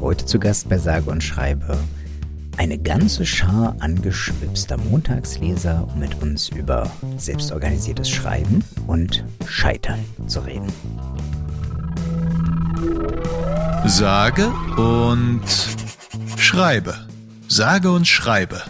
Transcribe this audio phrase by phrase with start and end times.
[0.00, 1.78] Heute zu Gast bei Sage und Schreibe
[2.56, 10.72] eine ganze Schar angeschwipster Montagsleser, um mit uns über selbstorganisiertes Schreiben und Scheitern zu reden.
[13.86, 15.42] Sage und
[16.36, 16.94] Schreibe.
[17.48, 18.62] Sage und Schreibe.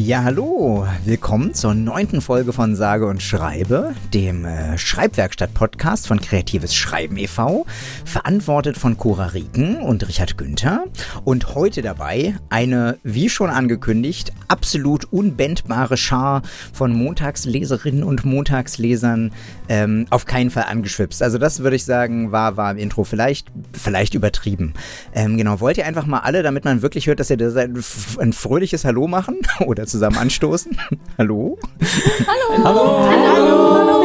[0.00, 6.72] Ja, hallo, willkommen zur neunten Folge von Sage und Schreibe, dem äh, Schreibwerkstatt-Podcast von Kreatives
[6.72, 7.66] Schreiben e.V.,
[8.04, 10.84] verantwortet von Cora Rieken und Richard Günther.
[11.24, 16.42] Und heute dabei eine, wie schon angekündigt, absolut unbändbare Schar
[16.72, 19.32] von Montagsleserinnen und Montagslesern
[19.68, 21.24] ähm, auf keinen Fall angeschwipst.
[21.24, 24.74] Also das würde ich sagen, war, war im Intro vielleicht, vielleicht übertrieben.
[25.12, 27.82] Ähm, genau, wollt ihr einfach mal alle, damit man wirklich hört, dass ihr ein,
[28.20, 30.78] ein fröhliches Hallo machen oder zusammen anstoßen.
[31.18, 31.58] Hallo?
[32.26, 32.64] Hallo.
[32.64, 33.04] Hallo.
[33.04, 33.98] Hallo.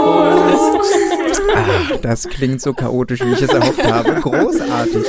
[1.55, 4.16] Ah, das klingt so chaotisch, wie ich es erhofft habe.
[4.16, 5.05] Großartig.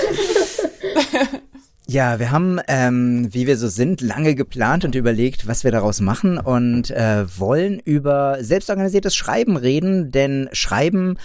[1.87, 6.01] Ja, wir haben, ähm, wie wir so sind, lange geplant und überlegt, was wir daraus
[6.01, 11.19] machen und äh, wollen über selbstorganisiertes Schreiben reden, denn Schreiben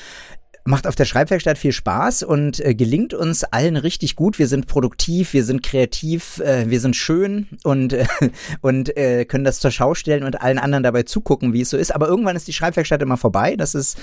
[0.70, 4.38] macht auf der Schreibwerkstatt viel Spaß und äh, gelingt uns allen richtig gut.
[4.38, 8.06] Wir sind produktiv, wir sind kreativ, äh, wir sind schön und, äh,
[8.61, 11.78] und äh, können das zur Schau stellen und allen anderen dabei zugucken, wie es so
[11.78, 11.94] ist.
[11.94, 13.56] Aber irgendwann ist die Schreibwerkstatt immer vorbei.
[13.56, 13.98] Das ist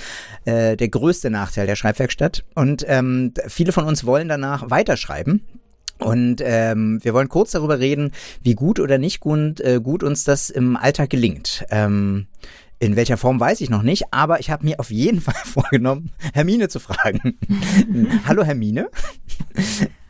[0.45, 2.45] äh, der größte Nachteil der Schreibwerkstatt.
[2.57, 5.43] Und ähm, viele von uns wollen danach weiterschreiben.
[5.99, 8.11] Und ähm, wir wollen kurz darüber reden,
[8.43, 11.65] wie gut oder nicht gut, äh, gut uns das im Alltag gelingt.
[11.71, 12.27] Ähm,
[12.79, 16.11] in welcher Form weiß ich noch nicht, aber ich habe mir auf jeden Fall vorgenommen,
[16.35, 17.39] Hermine zu fragen.
[18.27, 18.91] Hallo Hermine.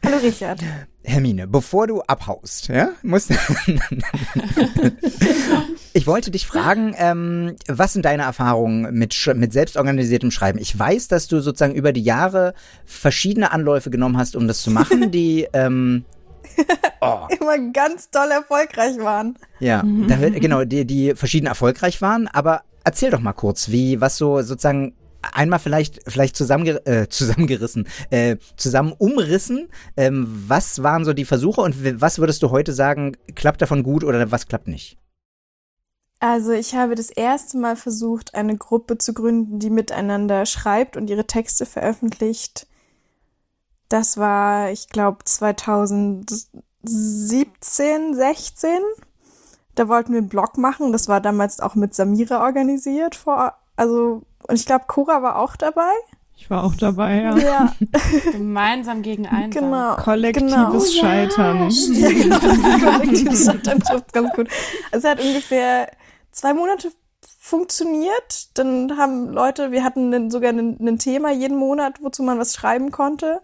[0.05, 0.61] Hallo Richard.
[1.03, 3.31] Hermine, bevor du abhaust, ja, musst
[5.92, 10.59] Ich wollte dich fragen, ähm, was sind deine Erfahrungen mit, mit selbstorganisiertem Schreiben?
[10.59, 14.70] Ich weiß, dass du sozusagen über die Jahre verschiedene Anläufe genommen hast, um das zu
[14.70, 16.05] machen, die ähm,
[17.00, 17.26] oh.
[17.40, 19.38] immer ganz toll erfolgreich waren.
[19.60, 20.08] Ja, mhm.
[20.08, 24.42] da, genau, die, die verschieden erfolgreich waren, aber erzähl doch mal kurz, wie, was so
[24.42, 24.94] sozusagen
[25.32, 29.68] einmal vielleicht vielleicht zusammenge äh, zusammengerissen, äh, zusammen umrissen.
[29.96, 34.04] Ähm, was waren so die Versuche und was würdest du heute sagen, klappt davon gut
[34.04, 34.98] oder was klappt nicht?
[36.18, 41.10] Also ich habe das erste Mal versucht, eine Gruppe zu gründen, die miteinander schreibt und
[41.10, 42.66] ihre Texte veröffentlicht.
[43.88, 48.78] Das war, ich glaube, 2017, 16.
[49.74, 50.92] Da wollten wir einen Blog machen.
[50.92, 53.14] Das war damals auch mit Samira organisiert.
[53.14, 55.92] Vor, also, und ich glaube, Cora war auch dabab
[56.36, 57.36] Ich war auch dabei, ja.
[57.36, 57.72] ja.
[58.32, 59.50] Gemeinsam gegen einen.
[59.50, 59.96] Genau.
[59.96, 60.80] Kollektives genau.
[60.80, 61.70] Scheitern.
[61.70, 62.38] Ja, genau.
[62.38, 64.48] Kollektives Scheitern trifft ganz gut.
[64.91, 65.91] Also es hat ungefähr
[66.32, 66.91] zwei Monate
[67.38, 68.58] funktioniert.
[68.58, 73.41] Dann haben Leute, wir hatten sogar ein Thema jeden Monat, wozu man was schreiben konnte.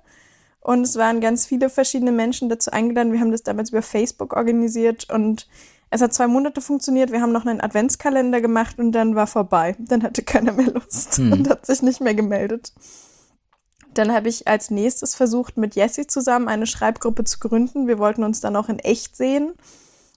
[0.63, 3.13] Und es waren ganz viele verschiedene Menschen dazu eingeladen.
[3.13, 5.49] Wir haben das damals über Facebook organisiert und
[5.91, 7.11] es hat zwei Monate funktioniert.
[7.11, 9.77] Wir haben noch einen Adventskalender gemacht und dann war vorbei.
[9.79, 11.33] Dann hatte keiner mehr Lust hm.
[11.33, 12.73] und hat sich nicht mehr gemeldet.
[13.93, 17.89] Dann habe ich als nächstes versucht, mit Jessie zusammen eine Schreibgruppe zu gründen.
[17.89, 19.53] Wir wollten uns dann auch in echt sehen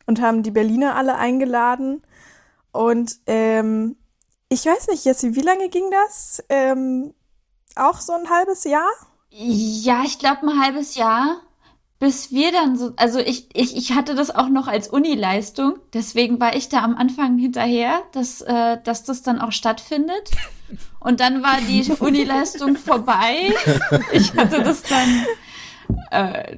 [0.05, 2.03] und haben die Berliner alle eingeladen.
[2.71, 3.97] Und ähm,
[4.47, 6.43] ich weiß nicht, Jessie, wie lange ging das?
[6.49, 7.13] Ähm,
[7.75, 8.89] auch so ein halbes Jahr?
[9.37, 11.41] Ja, ich glaube ein halbes Jahr,
[11.99, 16.39] bis wir dann so, also ich, ich, ich hatte das auch noch als Unileistung, deswegen
[16.39, 20.31] war ich da am Anfang hinterher, dass, äh, dass das dann auch stattfindet.
[21.01, 23.53] Und dann war die Unileistung vorbei.
[24.13, 25.25] Ich hatte das dann
[26.11, 26.55] äh,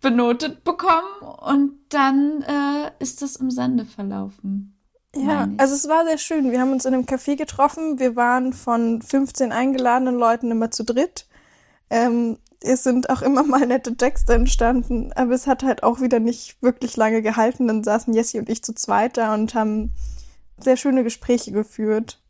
[0.00, 4.74] benotet bekommen und dann äh, ist das im Sande verlaufen.
[5.14, 6.50] Ja, also es war sehr schön.
[6.50, 8.00] Wir haben uns in einem Café getroffen.
[8.00, 11.27] Wir waren von 15 eingeladenen Leuten immer zu dritt.
[11.90, 16.20] Ähm, es sind auch immer mal nette Texte entstanden, aber es hat halt auch wieder
[16.20, 17.68] nicht wirklich lange gehalten.
[17.68, 19.92] Dann saßen Jessie und ich zu zweit da und haben
[20.58, 22.20] sehr schöne Gespräche geführt.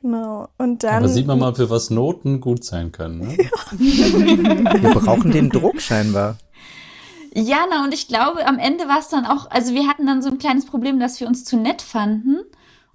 [0.00, 0.48] Genau.
[0.58, 0.96] Und dann.
[0.96, 3.20] Aber sieht man mal, für was Noten gut sein können.
[3.20, 3.36] Ne?
[3.78, 4.82] Ja.
[4.82, 6.38] Wir brauchen den Druck scheinbar.
[7.34, 10.20] Ja, na, und ich glaube, am Ende war es dann auch, also wir hatten dann
[10.20, 12.40] so ein kleines Problem, dass wir uns zu nett fanden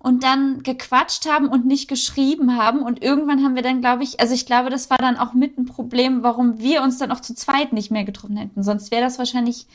[0.07, 2.81] und dann gequatscht haben und nicht geschrieben haben.
[2.81, 5.57] Und irgendwann haben wir dann, glaube ich, also ich glaube, das war dann auch mit
[5.57, 8.63] ein Problem, warum wir uns dann auch zu zweit nicht mehr getroffen hätten.
[8.63, 9.67] Sonst wäre das wahrscheinlich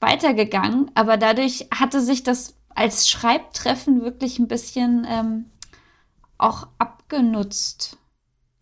[0.00, 0.90] weitergegangen.
[0.94, 5.44] Aber dadurch hatte sich das als Schreibtreffen wirklich ein bisschen ähm,
[6.36, 7.96] auch abgenutzt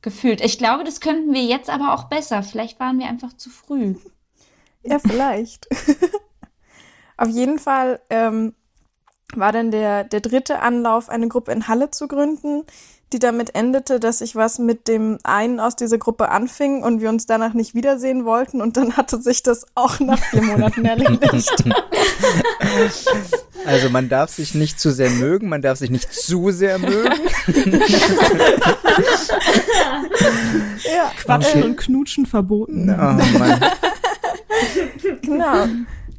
[0.03, 0.43] gefühlt.
[0.43, 2.43] Ich glaube, das könnten wir jetzt aber auch besser.
[2.43, 3.95] Vielleicht waren wir einfach zu früh.
[4.83, 5.69] Ja, vielleicht.
[7.17, 8.55] Auf jeden Fall ähm,
[9.35, 12.65] war dann der, der dritte Anlauf, eine Gruppe in Halle zu gründen,
[13.13, 17.09] die damit endete, dass ich was mit dem einen aus dieser Gruppe anfing und wir
[17.09, 21.65] uns danach nicht wiedersehen wollten und dann hatte sich das auch nach vier Monaten erledigt.
[23.65, 27.15] Also man darf sich nicht zu sehr mögen, man darf sich nicht zu sehr mögen.
[30.85, 32.91] ja, Quatschen und Knutschen verboten.
[32.91, 33.65] Oh Mann.
[35.23, 35.67] genau.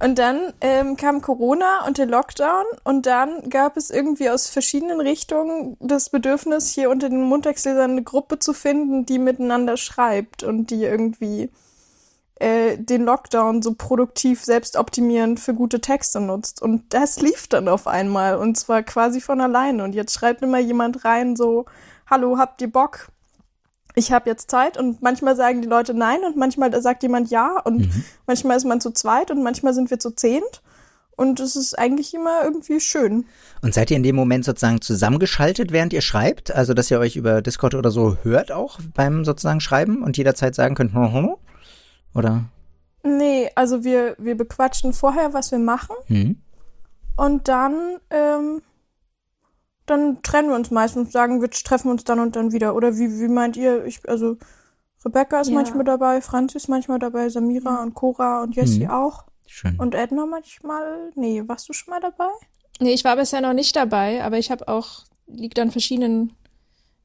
[0.04, 5.00] Und dann ähm, kam Corona und der Lockdown und dann gab es irgendwie aus verschiedenen
[5.00, 10.70] Richtungen das Bedürfnis, hier unter den Montagslesern eine Gruppe zu finden, die miteinander schreibt und
[10.70, 11.50] die irgendwie
[12.40, 16.62] äh, den Lockdown so produktiv selbst optimierend für gute Texte nutzt.
[16.62, 19.84] Und das lief dann auf einmal und zwar quasi von alleine.
[19.84, 21.66] Und jetzt schreibt immer jemand rein so,
[22.10, 23.08] hallo, habt ihr Bock?
[23.96, 27.60] Ich habe jetzt Zeit und manchmal sagen die Leute nein und manchmal sagt jemand ja
[27.64, 28.04] und mhm.
[28.28, 30.62] manchmal ist man zu zweit und manchmal sind wir zu zehnt
[31.16, 33.26] und es ist eigentlich immer irgendwie schön.
[33.62, 36.54] Und seid ihr in dem Moment sozusagen zusammengeschaltet, während ihr schreibt?
[36.54, 40.56] Also, dass ihr euch über Discord oder so hört auch beim sozusagen Schreiben und jederzeit
[40.56, 40.94] sagen könnt,
[42.14, 42.46] oder?
[43.04, 45.96] Nee, also wir, wir bequatschen vorher, was wir machen.
[46.08, 46.38] Mhm.
[47.16, 48.62] Und dann ähm,
[49.86, 52.76] dann trennen wir uns meistens, sagen wir treffen uns dann und dann wieder.
[52.76, 53.86] Oder wie, wie meint ihr?
[53.86, 54.38] Ich, also
[55.04, 55.54] Rebecca ist ja.
[55.54, 57.84] manchmal dabei, Franzi ist manchmal dabei, Samira ja.
[57.84, 58.92] und Cora und Jessie mhm.
[58.92, 59.26] auch.
[59.46, 59.80] Schön.
[59.80, 61.12] Und Edna manchmal.
[61.16, 62.30] Nee, warst du schon mal dabei?
[62.80, 66.34] Nee, ich war bisher noch nicht dabei, aber ich habe auch, liegt an verschiedenen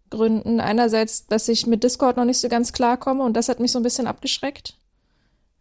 [0.09, 0.59] Gründen.
[0.59, 3.79] Einerseits, dass ich mit Discord noch nicht so ganz klarkomme und das hat mich so
[3.79, 4.79] ein bisschen abgeschreckt.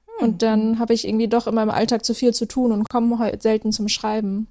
[0.05, 0.27] Hm.
[0.27, 3.19] Und dann habe ich irgendwie doch in meinem Alltag zu viel zu tun und komme
[3.19, 4.47] heute selten zum Schreiben.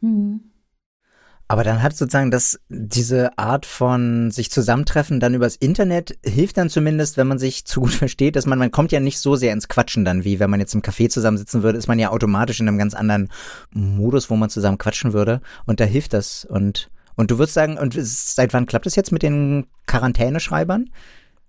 [0.00, 0.49] Hm.
[1.50, 6.70] Aber dann hat sozusagen das, diese Art von sich zusammentreffen dann übers Internet hilft dann
[6.70, 9.52] zumindest, wenn man sich zu gut versteht, dass man, man kommt ja nicht so sehr
[9.52, 12.60] ins Quatschen dann, wie wenn man jetzt im Café zusammensitzen würde, ist man ja automatisch
[12.60, 13.30] in einem ganz anderen
[13.72, 15.40] Modus, wo man zusammen quatschen würde.
[15.66, 16.44] Und da hilft das.
[16.44, 20.88] Und, und du würdest sagen, und seit wann klappt es jetzt mit den Quarantäneschreibern?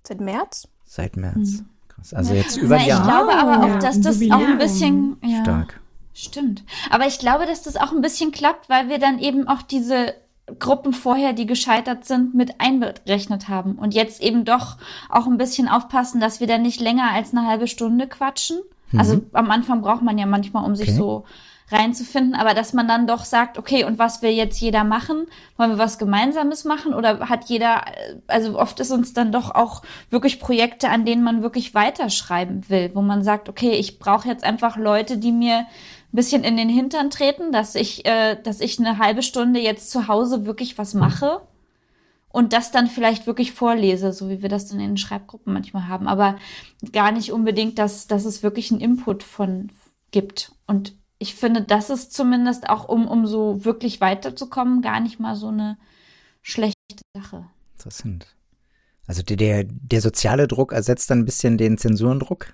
[0.02, 0.68] Seit März.
[0.84, 1.36] Seit März.
[1.36, 1.66] Hm.
[1.90, 2.14] Krass.
[2.16, 3.02] Also jetzt über ein Jahr.
[3.02, 5.44] Ich glaube aber auch, dass das auch ein bisschen, ja.
[5.44, 5.80] Stark.
[6.14, 6.64] Stimmt.
[6.90, 10.14] Aber ich glaube, dass das auch ein bisschen klappt, weil wir dann eben auch diese
[10.60, 13.76] Gruppen vorher, die gescheitert sind, mit einberechnet haben.
[13.76, 14.78] Und jetzt eben doch
[15.10, 18.60] auch ein bisschen aufpassen, dass wir dann nicht länger als eine halbe Stunde quatschen.
[18.92, 19.00] Mhm.
[19.00, 20.98] Also am Anfang braucht man ja manchmal, um sich okay.
[20.98, 21.26] so
[21.72, 25.28] reinzufinden, aber dass man dann doch sagt, okay, und was will jetzt jeder machen?
[25.58, 26.94] Wollen wir was Gemeinsames machen?
[26.94, 27.86] Oder hat jeder,
[28.28, 32.92] also oft ist uns dann doch auch wirklich Projekte, an denen man wirklich weiterschreiben will,
[32.94, 35.66] wo man sagt, okay, ich brauche jetzt einfach Leute, die mir
[36.12, 40.08] bisschen in den Hintern treten, dass ich, äh, dass ich eine halbe Stunde jetzt zu
[40.08, 41.42] Hause wirklich was mache
[42.30, 45.88] und das dann vielleicht wirklich vorlese, so wie wir das dann in den Schreibgruppen manchmal
[45.88, 46.38] haben, aber
[46.92, 49.72] gar nicht unbedingt, dass, dass es wirklich einen Input von
[50.12, 50.54] gibt.
[50.68, 55.36] Und ich finde, das ist zumindest auch, um, um so wirklich weiterzukommen, gar nicht mal
[55.36, 55.78] so eine
[56.42, 56.76] schlechte
[57.16, 57.46] Sache.
[57.74, 58.28] Interessant.
[59.08, 62.54] Also der, der, der soziale Druck ersetzt dann ein bisschen den Zensurendruck?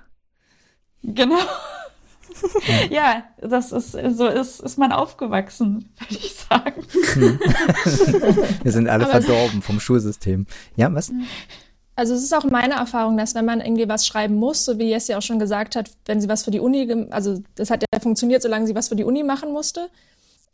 [1.04, 1.40] Genau.
[2.90, 6.84] ja, das ist, so ist, ist man aufgewachsen, würde ich sagen.
[8.64, 10.46] Wir sind alle Aber verdorben vom Schulsystem.
[10.76, 11.12] Ja, was?
[11.96, 14.90] Also es ist auch meine Erfahrung, dass wenn man irgendwie was schreiben muss, so wie
[14.90, 18.00] Jessie auch schon gesagt hat, wenn sie was für die Uni, also das hat ja
[18.00, 19.90] funktioniert, solange sie was für die Uni machen musste.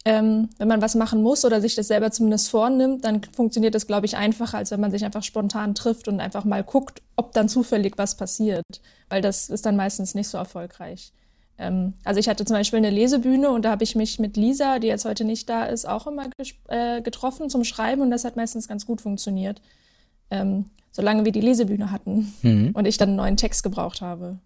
[0.06, 3.88] Ähm, wenn man was machen muss oder sich das selber zumindest vornimmt, dann funktioniert das,
[3.88, 7.34] glaube ich, einfacher, als wenn man sich einfach spontan trifft und einfach mal guckt, ob
[7.34, 8.66] dann zufällig was passiert.
[9.10, 11.14] Weil das ist dann meistens nicht so erfolgreich.
[11.58, 14.80] Ähm, also ich hatte zum Beispiel eine Lesebühne und da habe ich mich mit Lisa,
[14.80, 16.28] die jetzt heute nicht da ist, auch immer
[16.68, 19.62] äh, getroffen zum Schreiben und das hat meistens ganz gut funktioniert.
[20.32, 22.72] Ähm, solange wir die Lesebühne hatten mhm.
[22.74, 24.40] und ich dann einen neuen Text gebraucht habe.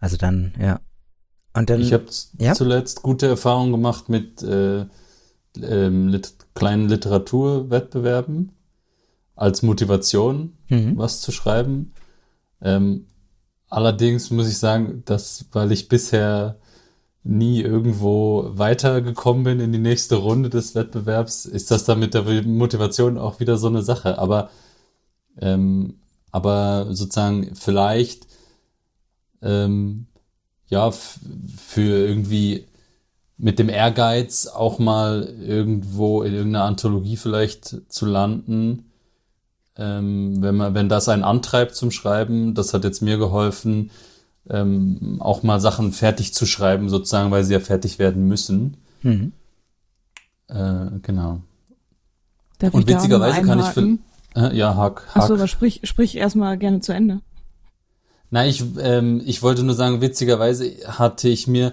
[0.00, 0.80] Also dann, ja.
[1.54, 2.06] Und dann, ich habe
[2.38, 2.54] ja?
[2.54, 4.84] zuletzt gute Erfahrungen gemacht mit äh,
[5.62, 8.52] ähm, lit kleinen Literaturwettbewerben
[9.36, 10.98] als Motivation, mhm.
[10.98, 11.92] was zu schreiben.
[12.60, 13.06] Ähm,
[13.76, 16.56] Allerdings muss ich sagen, dass, weil ich bisher
[17.24, 22.22] nie irgendwo weitergekommen bin in die nächste Runde des Wettbewerbs, ist das dann mit der
[22.44, 24.18] Motivation auch wieder so eine Sache.
[24.18, 24.48] Aber,
[25.42, 25.96] ähm,
[26.32, 28.26] aber sozusagen vielleicht,
[29.42, 30.06] ähm,
[30.68, 32.64] ja, für irgendwie
[33.36, 38.85] mit dem Ehrgeiz auch mal irgendwo in irgendeiner Anthologie vielleicht zu landen,
[39.78, 43.90] ähm, wenn man, wenn das einen antreibt zum Schreiben, das hat jetzt mir geholfen,
[44.48, 48.76] ähm, auch mal Sachen fertig zu schreiben, sozusagen, weil sie ja fertig werden müssen.
[49.02, 49.32] Mhm.
[50.48, 51.40] Äh, genau.
[52.58, 53.98] Darf Und witzigerweise kann ich für,
[54.36, 55.16] äh, ja, hack, hack.
[55.16, 57.20] Achso, aber sprich, sprich erstmal gerne zu Ende.
[58.30, 61.72] Nein, ich, ähm, ich wollte nur sagen, witzigerweise hatte ich mir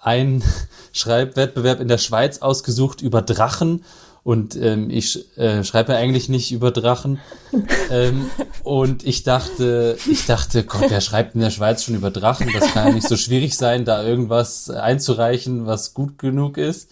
[0.00, 0.42] einen
[0.92, 3.84] Schreibwettbewerb in der Schweiz ausgesucht über Drachen
[4.24, 7.18] und ähm, ich äh, schreibe ja eigentlich nicht über Drachen.
[7.90, 8.30] ähm,
[8.62, 12.48] und ich dachte, ich dachte, Gott, wer schreibt in der Schweiz schon über Drachen?
[12.52, 16.90] Das kann ja nicht so schwierig sein, da irgendwas einzureichen, was gut genug ist.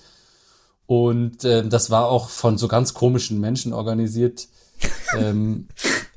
[0.86, 4.48] Und äh, das war auch von so ganz komischen Menschen organisiert.
[5.16, 5.68] ähm,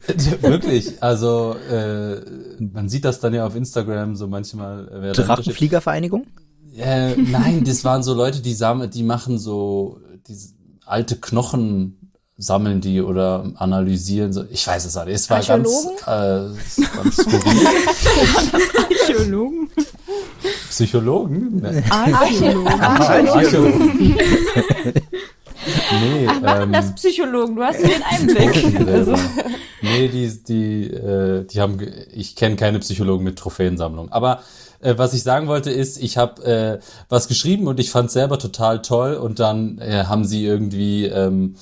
[0.41, 2.21] wirklich, also äh,
[2.59, 5.11] man sieht das dann ja auf Instagram so manchmal.
[5.11, 6.25] Äh, Drachenfliegervereinigung?
[6.75, 10.52] Äh, nein, das waren so Leute, die sammeln, die machen so diese
[10.85, 14.33] alte Knochen sammeln die oder analysieren.
[14.33, 14.45] So.
[14.49, 15.15] Ich weiß es nicht.
[15.15, 17.19] Es war ganz, äh, ganz
[18.77, 19.69] Archäologen?
[20.69, 21.61] Psychologen?
[21.61, 21.83] Ne?
[21.89, 22.81] Archäologen.
[22.81, 24.17] Archäologen.
[26.01, 27.55] nee, Ach, machen ähm, das Psychologen?
[27.55, 28.87] Du hast den Einblick.
[28.87, 29.15] also.
[29.81, 31.79] Nee, die, die, äh, die haben,
[32.13, 34.11] ich kenne keine Psychologen mit Trophäensammlung.
[34.11, 34.41] Aber
[34.81, 38.39] äh, was ich sagen wollte ist, ich habe äh, was geschrieben und ich fand selber
[38.39, 41.55] total toll und dann äh, haben sie irgendwie ähm,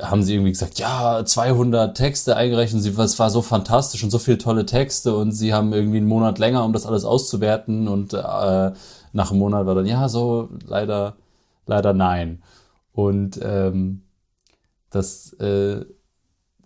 [0.00, 4.18] haben sie irgendwie gesagt, ja, 200 Texte eingerechnet, sie, es war so fantastisch und so
[4.18, 8.14] viele tolle Texte und sie haben irgendwie einen Monat länger, um das alles auszuwerten und
[8.14, 8.72] äh,
[9.12, 11.16] nach einem Monat war dann, ja, so leider,
[11.66, 12.42] leider nein.
[12.94, 14.02] Und ähm,
[14.88, 15.84] das, äh,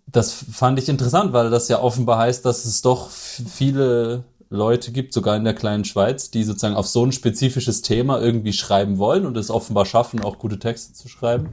[0.06, 5.14] das fand ich interessant, weil das ja offenbar heißt, dass es doch viele Leute gibt,
[5.14, 9.24] sogar in der kleinen Schweiz, die sozusagen auf so ein spezifisches Thema irgendwie schreiben wollen
[9.24, 11.48] und es offenbar schaffen, auch gute Texte zu schreiben.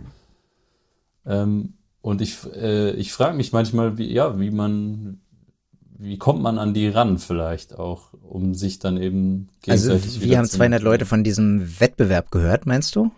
[1.25, 5.21] Ähm, und ich, äh, ich frage mich manchmal, wie, ja, wie man,
[5.97, 10.29] wie kommt man an die ran vielleicht auch, um sich dann eben also, gegenseitig Also
[10.29, 13.11] wir haben 200 Leute von diesem Wettbewerb gehört, meinst du?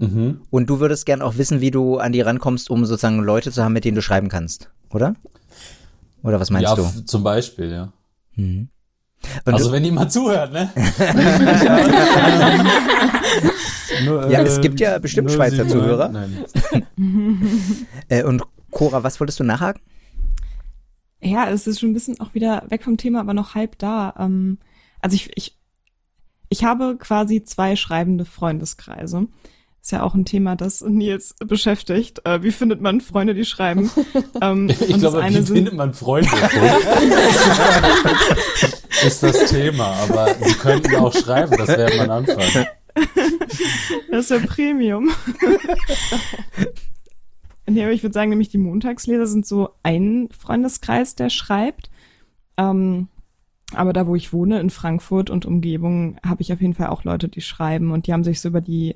[0.00, 0.40] Mhm.
[0.48, 3.62] Und du würdest gern auch wissen, wie du an die rankommst, um sozusagen Leute zu
[3.62, 5.14] haben, mit denen du schreiben kannst, oder?
[6.22, 6.84] Oder was meinst ja, du?
[7.04, 7.92] Zum Beispiel, ja.
[8.34, 8.68] Mhm.
[9.44, 10.70] Und also wenn jemand zuhört, ne?
[14.06, 16.08] nur, ja, es gibt ja bestimmt Schweizer Zuhörer.
[16.08, 16.46] Nein.
[18.08, 19.82] äh, und Cora, was wolltest du nachhaken?
[21.22, 24.14] Ja, es ist schon ein bisschen auch wieder weg vom Thema, aber noch halb da.
[24.18, 24.56] Ähm,
[25.02, 25.58] also ich, ich,
[26.48, 29.28] ich habe quasi zwei schreibende Freundeskreise.
[29.90, 32.24] Ist ja auch ein Thema, das Nils beschäftigt.
[32.24, 33.90] Äh, wie findet man Freunde, die schreiben?
[34.40, 36.30] Ähm, ich glaube, wie findet man Freunde?
[39.04, 42.66] ist das Thema, aber sie könnten auch schreiben, das wäre mein Anfang.
[44.10, 45.10] Das ist ja Premium.
[47.68, 51.90] nee, aber ich würde sagen, nämlich die Montagsleser sind so ein Freundeskreis, der schreibt.
[52.56, 53.08] Ähm,
[53.74, 57.02] aber da, wo ich wohne, in Frankfurt und Umgebung, habe ich auf jeden Fall auch
[57.02, 58.94] Leute, die schreiben und die haben sich so über die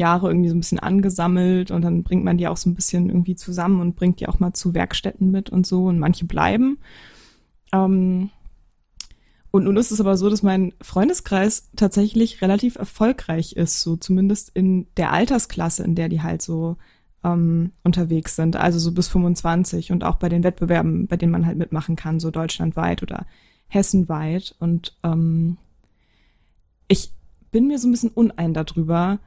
[0.00, 3.08] Jahre irgendwie so ein bisschen angesammelt und dann bringt man die auch so ein bisschen
[3.08, 6.78] irgendwie zusammen und bringt die auch mal zu Werkstätten mit und so und manche bleiben.
[7.72, 8.30] Ähm,
[9.52, 14.50] und nun ist es aber so, dass mein Freundeskreis tatsächlich relativ erfolgreich ist, so zumindest
[14.54, 16.76] in der Altersklasse, in der die halt so
[17.24, 21.46] ähm, unterwegs sind, also so bis 25 und auch bei den Wettbewerben, bei denen man
[21.46, 23.26] halt mitmachen kann, so deutschlandweit oder
[23.68, 24.54] hessenweit.
[24.60, 25.58] Und ähm,
[26.86, 27.12] ich
[27.50, 29.18] bin mir so ein bisschen unein darüber,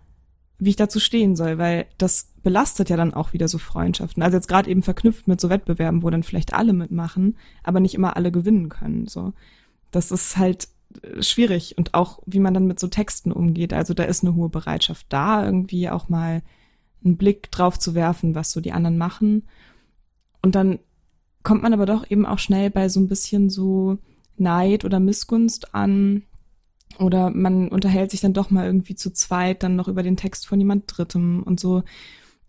[0.60, 4.24] wie ich dazu stehen soll, weil das belastet ja dann auch wieder so Freundschaften.
[4.24, 7.95] Also jetzt gerade eben verknüpft mit so Wettbewerben, wo dann vielleicht alle mitmachen, aber nicht
[7.95, 9.07] immer alle gewinnen können.
[9.07, 9.33] So
[9.93, 10.67] das ist halt
[11.01, 13.74] äh, schwierig und auch wie man dann mit so Texten umgeht.
[13.74, 16.41] Also da ist eine hohe Bereitschaft da, irgendwie auch mal
[17.05, 19.43] einen Blick drauf zu werfen, was so die anderen machen.
[20.41, 20.79] Und dann
[21.43, 23.98] kommt man aber doch eben auch schnell bei so ein bisschen so
[24.38, 26.24] Neid oder Missgunst an.
[27.00, 30.47] Oder man unterhält sich dann doch mal irgendwie zu zweit dann noch über den Text
[30.47, 31.83] von jemand Drittem und so.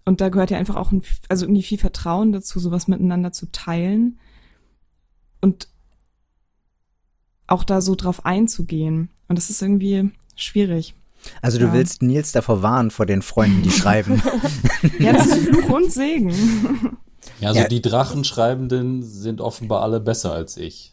[0.04, 3.50] Und da gehört ja einfach auch ein, also irgendwie viel Vertrauen dazu, sowas miteinander zu
[3.52, 4.18] teilen.
[5.40, 5.68] Und
[7.46, 9.10] auch da so drauf einzugehen.
[9.28, 10.94] Und das ist irgendwie schwierig.
[11.40, 11.72] Also du ja.
[11.72, 14.22] willst Nils davor warnen vor den Freunden, die schreiben.
[14.98, 16.34] ja, das ist Fluch und Segen.
[17.40, 17.68] Ja, also ja.
[17.68, 20.92] die Drachenschreibenden sind offenbar alle besser als ich.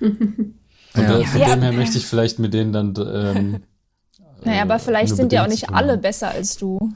[0.94, 1.18] Von, ja.
[1.18, 2.94] der, von dem her möchte ich vielleicht mit denen dann.
[2.96, 3.62] Ähm,
[4.44, 6.92] naja, aber vielleicht sind ja auch nicht alle besser als du.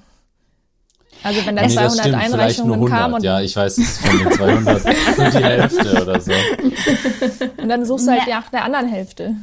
[1.24, 4.84] Also wenn da nee, 200 Einreichungen kamen ja, ich weiß, es ist von den 200
[5.18, 6.32] nur die Hälfte oder so.
[7.56, 9.34] Und dann suchst du halt nach der anderen Hälfte.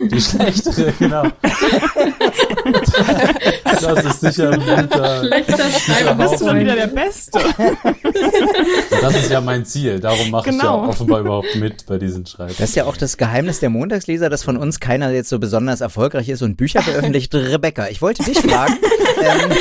[0.00, 1.22] Die schlechtere, genau.
[3.64, 5.20] Das ist sicher ein guter.
[5.20, 6.14] Schlechter Schreiber.
[6.14, 7.38] bist du dann wieder der Beste.
[9.00, 10.00] Das ist ja mein Ziel.
[10.00, 10.56] Darum mache genau.
[10.56, 10.88] ich ja genau.
[10.88, 12.54] offenbar überhaupt mit bei diesen Schreiben.
[12.58, 15.80] Das ist ja auch das Geheimnis der Montagsleser, dass von uns keiner jetzt so besonders
[15.80, 17.34] erfolgreich ist und Bücher veröffentlicht.
[17.34, 18.76] Rebecca, ich wollte dich fragen.
[19.22, 19.52] ähm,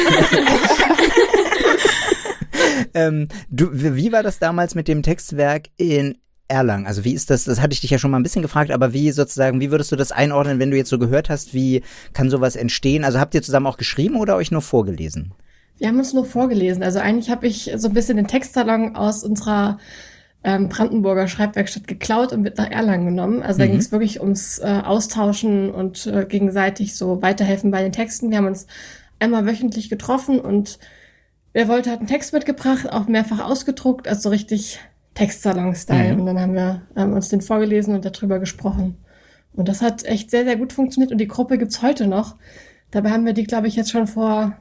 [2.93, 6.85] ähm, du, wie war das damals mit dem Textwerk in Erlangen?
[6.85, 8.93] Also wie ist das, das hatte ich dich ja schon mal ein bisschen gefragt, aber
[8.93, 11.81] wie sozusagen, wie würdest du das einordnen, wenn du jetzt so gehört hast, wie
[12.13, 13.03] kann sowas entstehen?
[13.03, 15.33] Also habt ihr zusammen auch geschrieben oder euch nur vorgelesen?
[15.77, 16.83] Wir haben uns nur vorgelesen.
[16.83, 19.79] Also eigentlich habe ich so ein bisschen den Textsalon aus unserer
[20.43, 23.41] ähm, Brandenburger Schreibwerkstatt geklaut und mit nach Erlangen genommen.
[23.41, 23.71] Also da mhm.
[23.71, 28.29] ging es wirklich ums äh, Austauschen und äh, gegenseitig so weiterhelfen bei den Texten.
[28.29, 28.67] Wir haben uns
[29.19, 30.79] einmal wöchentlich getroffen und
[31.53, 34.79] wer wollte, hat einen Text mitgebracht, auch mehrfach ausgedruckt, also so richtig
[35.13, 36.13] Textsalon-Style.
[36.13, 36.19] Mhm.
[36.19, 38.97] Und dann haben wir ähm, uns den vorgelesen und darüber gesprochen.
[39.53, 42.35] Und das hat echt sehr, sehr gut funktioniert und die Gruppe gibt's heute noch.
[42.91, 44.57] Dabei haben wir die, glaube ich, jetzt schon vor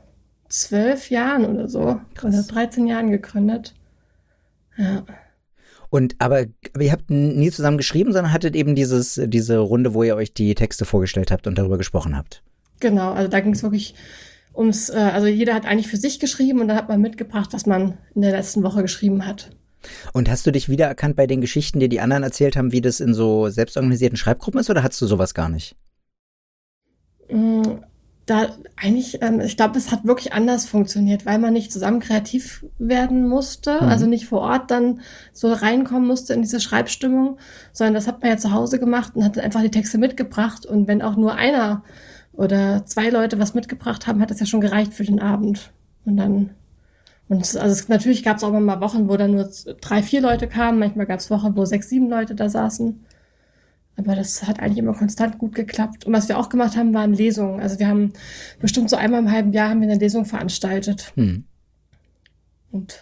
[0.48, 2.34] zwölf Jahren oder so, Krass.
[2.34, 3.74] oder 13 Jahren gegründet.
[4.76, 5.04] Ja.
[5.88, 10.02] Und aber, aber ihr habt nie zusammen geschrieben, sondern hattet eben dieses, diese Runde, wo
[10.02, 12.42] ihr euch die Texte vorgestellt habt und darüber gesprochen habt.
[12.80, 13.94] Genau, also da ging es wirklich
[14.54, 17.66] ums, äh, also jeder hat eigentlich für sich geschrieben und dann hat man mitgebracht, was
[17.66, 19.50] man in der letzten Woche geschrieben hat.
[20.12, 23.00] Und hast du dich wiedererkannt bei den Geschichten, die die anderen erzählt haben, wie das
[23.00, 25.76] in so selbstorganisierten Schreibgruppen ist, oder hast du sowas gar nicht?
[27.30, 27.62] Mm,
[28.26, 32.64] da eigentlich, ähm, ich glaube, es hat wirklich anders funktioniert, weil man nicht zusammen kreativ
[32.78, 33.88] werden musste, mhm.
[33.88, 35.00] also nicht vor Ort dann
[35.32, 37.38] so reinkommen musste in diese Schreibstimmung,
[37.72, 40.66] sondern das hat man ja zu Hause gemacht und hat einfach die Texte mitgebracht.
[40.66, 41.82] Und wenn auch nur einer
[42.32, 45.72] oder zwei Leute was mitgebracht haben, hat das ja schon gereicht für den Abend.
[46.04, 46.50] Und dann
[47.28, 49.48] und also es, natürlich gab es auch mal Wochen, wo dann nur
[49.80, 50.78] drei, vier Leute kamen.
[50.78, 53.04] Manchmal gab es Wochen, wo sechs, sieben Leute da saßen.
[53.96, 56.06] Aber das hat eigentlich immer konstant gut geklappt.
[56.06, 57.60] Und was wir auch gemacht haben, waren Lesungen.
[57.60, 58.12] Also wir haben
[58.60, 61.12] bestimmt so einmal im halben Jahr haben wir eine Lesung veranstaltet.
[61.14, 61.44] Hm.
[62.70, 62.98] Und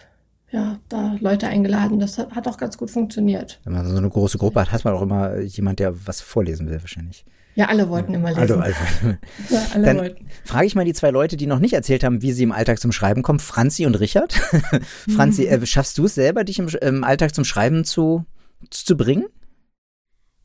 [0.51, 1.99] ja, da Leute eingeladen.
[1.99, 3.59] Das hat, hat auch ganz gut funktioniert.
[3.63, 6.69] Wenn man so eine große Gruppe hat, hat man auch immer jemand, der was vorlesen
[6.69, 7.25] will, wahrscheinlich.
[7.55, 8.61] Ja, alle wollten immer lesen.
[8.61, 9.19] Alle, alle.
[9.49, 10.27] ja, alle Dann wollten.
[10.45, 12.79] Frage ich mal die zwei Leute, die noch nicht erzählt haben, wie sie im Alltag
[12.79, 14.33] zum Schreiben kommen, Franzi und Richard.
[15.15, 18.25] Franzi, äh, schaffst du es selber, dich im, im, Alltag zum Schreiben zu,
[18.69, 19.25] zu bringen?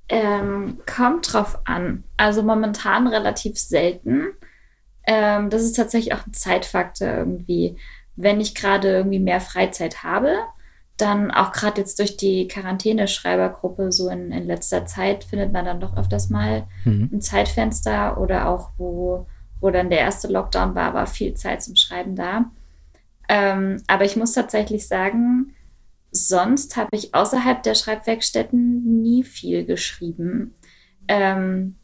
[0.08, 2.04] Ähm, kommt drauf an.
[2.16, 4.28] Also momentan relativ selten.
[5.06, 7.76] Ähm, das ist tatsächlich auch ein Zeitfaktor irgendwie.
[8.16, 10.38] Wenn ich gerade irgendwie mehr Freizeit habe,
[10.96, 15.80] dann auch gerade jetzt durch die Quarantäne-Schreibergruppe so in, in letzter Zeit findet man dann
[15.80, 17.11] doch öfters mal mhm.
[17.12, 19.26] ein Zeitfenster oder auch wo,
[19.61, 22.50] wo dann der erste Lockdown war, war viel Zeit zum Schreiben da.
[23.28, 25.54] Ähm, aber ich muss tatsächlich sagen,
[26.12, 30.54] sonst habe ich außerhalb der Schreibwerkstätten nie viel geschrieben.
[31.09, 31.76] Ähm,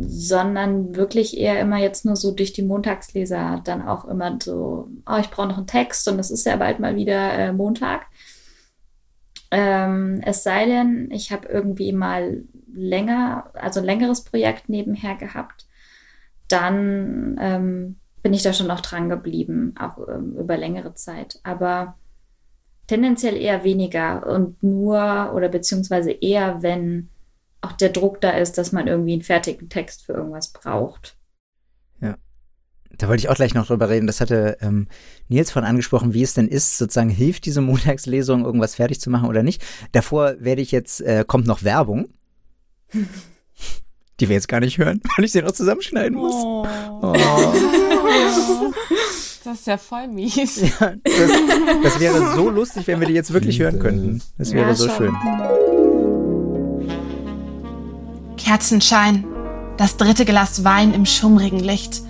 [0.00, 5.16] sondern wirklich eher immer jetzt nur so durch die Montagsleser dann auch immer so, oh,
[5.20, 8.06] ich brauche noch einen Text und es ist ja bald mal wieder äh, Montag.
[9.58, 15.66] Ähm, es sei denn, ich habe irgendwie mal länger, also ein längeres Projekt nebenher gehabt,
[16.48, 21.40] dann ähm, bin ich da schon noch dran geblieben, auch ähm, über längere Zeit.
[21.42, 21.96] Aber
[22.86, 27.08] tendenziell eher weniger und nur oder beziehungsweise eher, wenn
[27.62, 31.15] auch der Druck da ist, dass man irgendwie einen fertigen Text für irgendwas braucht.
[32.98, 34.06] Da wollte ich auch gleich noch drüber reden.
[34.06, 34.88] Das hatte ähm,
[35.28, 39.28] Nils von angesprochen, wie es denn ist, sozusagen hilft diese Montagslesung, irgendwas fertig zu machen
[39.28, 39.64] oder nicht.
[39.92, 42.08] Davor werde ich jetzt, äh, kommt noch Werbung.
[44.18, 46.34] Die wir jetzt gar nicht hören, weil ich sie noch zusammenschneiden muss.
[46.34, 46.66] Oh.
[47.02, 47.14] Oh.
[49.44, 50.56] Das ist ja voll mies.
[50.56, 51.30] Ja, das,
[51.84, 54.20] das, wäre so lustig, wenn wir die jetzt wirklich hören könnten.
[54.38, 55.14] Das wäre ja, so schön.
[58.36, 59.24] Kerzenschein,
[59.76, 62.02] das dritte Glas Wein im schummrigen Licht.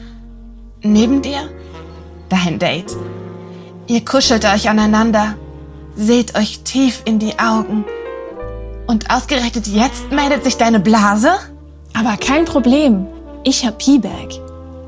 [0.93, 1.51] Neben dir
[2.29, 2.97] dein Date.
[3.89, 5.35] Ihr kuschelt euch aneinander,
[5.97, 7.85] seht euch tief in die Augen.
[8.87, 11.31] Und ausgerechnet jetzt meldet sich deine Blase?
[11.93, 13.07] Aber kein Problem.
[13.45, 14.41] Ich hab P-Bag.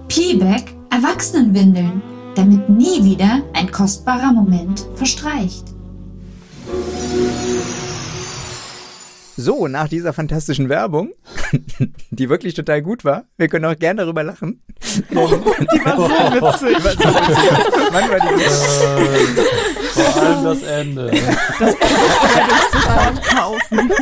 [0.09, 0.75] P-Bag?
[0.91, 2.03] Erwachsenenwindeln,
[2.35, 5.65] damit nie wieder ein kostbarer Moment verstreicht.
[9.41, 11.13] So, nach dieser fantastischen Werbung,
[12.11, 14.65] die wirklich total gut war, wir können auch gerne darüber lachen.
[15.11, 15.69] die war so witzig.
[15.71, 15.85] Die
[16.43, 17.93] war so witzig.
[17.93, 19.47] Mann war die witzig.
[19.93, 21.13] Vor allem das Ende.
[21.61, 21.77] Das
[23.29, 23.93] kaufen.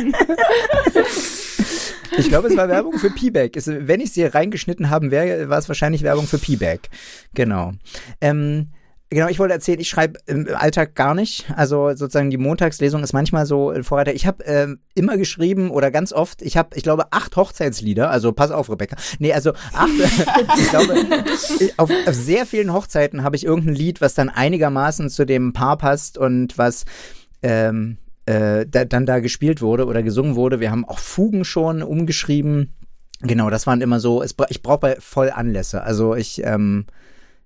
[2.17, 3.51] Ich glaube, es war Werbung für P-Bag.
[3.63, 6.89] Wenn ich sie reingeschnitten haben wäre, war es wahrscheinlich Werbung für P-Bag.
[7.35, 7.73] Genau.
[8.21, 8.69] Ähm,
[9.09, 11.45] Genau, ich wollte erzählen, ich schreibe im Alltag gar nicht.
[11.55, 14.13] Also sozusagen die Montagslesung ist manchmal so ein Vorreiter.
[14.13, 18.09] Ich habe ähm, immer geschrieben oder ganz oft, ich habe, ich glaube, acht Hochzeitslieder.
[18.09, 18.97] Also pass auf, Rebecca.
[19.19, 19.89] Nee, also acht.
[20.57, 20.95] ich glaube,
[21.77, 25.77] auf, auf sehr vielen Hochzeiten habe ich irgendein Lied, was dann einigermaßen zu dem Paar
[25.77, 26.83] passt und was
[27.43, 30.59] ähm, äh, da, dann da gespielt wurde oder gesungen wurde.
[30.59, 32.73] Wir haben auch Fugen schon umgeschrieben.
[33.21, 34.21] Genau, das waren immer so.
[34.21, 35.81] Es, ich brauche voll Anlässe.
[35.81, 36.87] Also ich ähm,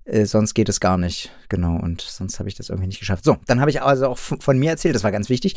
[0.05, 1.31] äh, sonst geht es gar nicht.
[1.49, 3.23] Genau, und sonst habe ich das irgendwie nicht geschafft.
[3.23, 5.55] So, dann habe ich also auch von mir erzählt, das war ganz wichtig.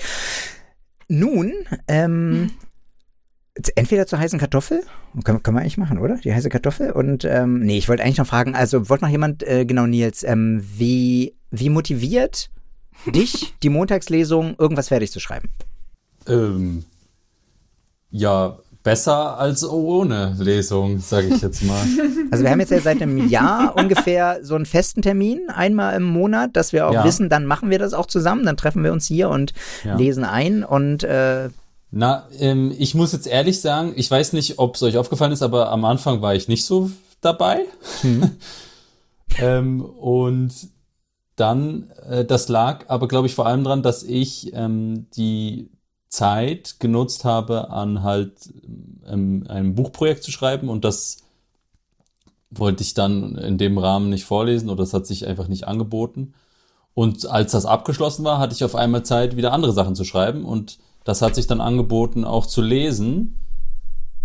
[1.08, 1.52] nun,
[1.88, 2.50] ähm,
[3.76, 4.82] entweder zur heißen Kartoffel,
[5.24, 6.16] können, können wir eigentlich machen, oder?
[6.16, 6.90] Die heiße Kartoffel.
[6.90, 10.22] Und ähm, nee, ich wollte eigentlich noch fragen, also wollte noch jemand, äh, genau Nils,
[10.24, 12.50] ähm, wie, wie motiviert
[13.06, 15.50] dich die Montagslesung, irgendwas fertig zu schreiben?
[16.26, 16.84] Ähm,
[18.10, 21.84] ja, besser als ohne Lesung, sage ich jetzt mal.
[22.30, 26.02] Also wir haben jetzt ja seit einem Jahr ungefähr so einen festen Termin, einmal im
[26.02, 27.04] Monat, dass wir auch Ja.
[27.04, 29.52] wissen, dann machen wir das auch zusammen, dann treffen wir uns hier und
[29.84, 29.96] Ja.
[29.96, 31.50] lesen ein und äh,
[31.92, 35.42] Na, ähm, ich muss jetzt ehrlich sagen, ich weiß nicht, ob es euch aufgefallen ist,
[35.42, 37.60] aber am Anfang war ich nicht so dabei.
[39.38, 40.52] ähm, und
[41.36, 45.70] dann, äh, das lag aber, glaube ich, vor allem dran, dass ich ähm, die
[46.14, 48.32] Zeit genutzt habe, an halt
[49.06, 51.18] ähm, einem Buchprojekt zu schreiben und das
[52.50, 56.34] wollte ich dann in dem Rahmen nicht vorlesen oder das hat sich einfach nicht angeboten.
[56.94, 60.44] Und als das abgeschlossen war, hatte ich auf einmal Zeit, wieder andere Sachen zu schreiben
[60.44, 63.34] und das hat sich dann angeboten, auch zu lesen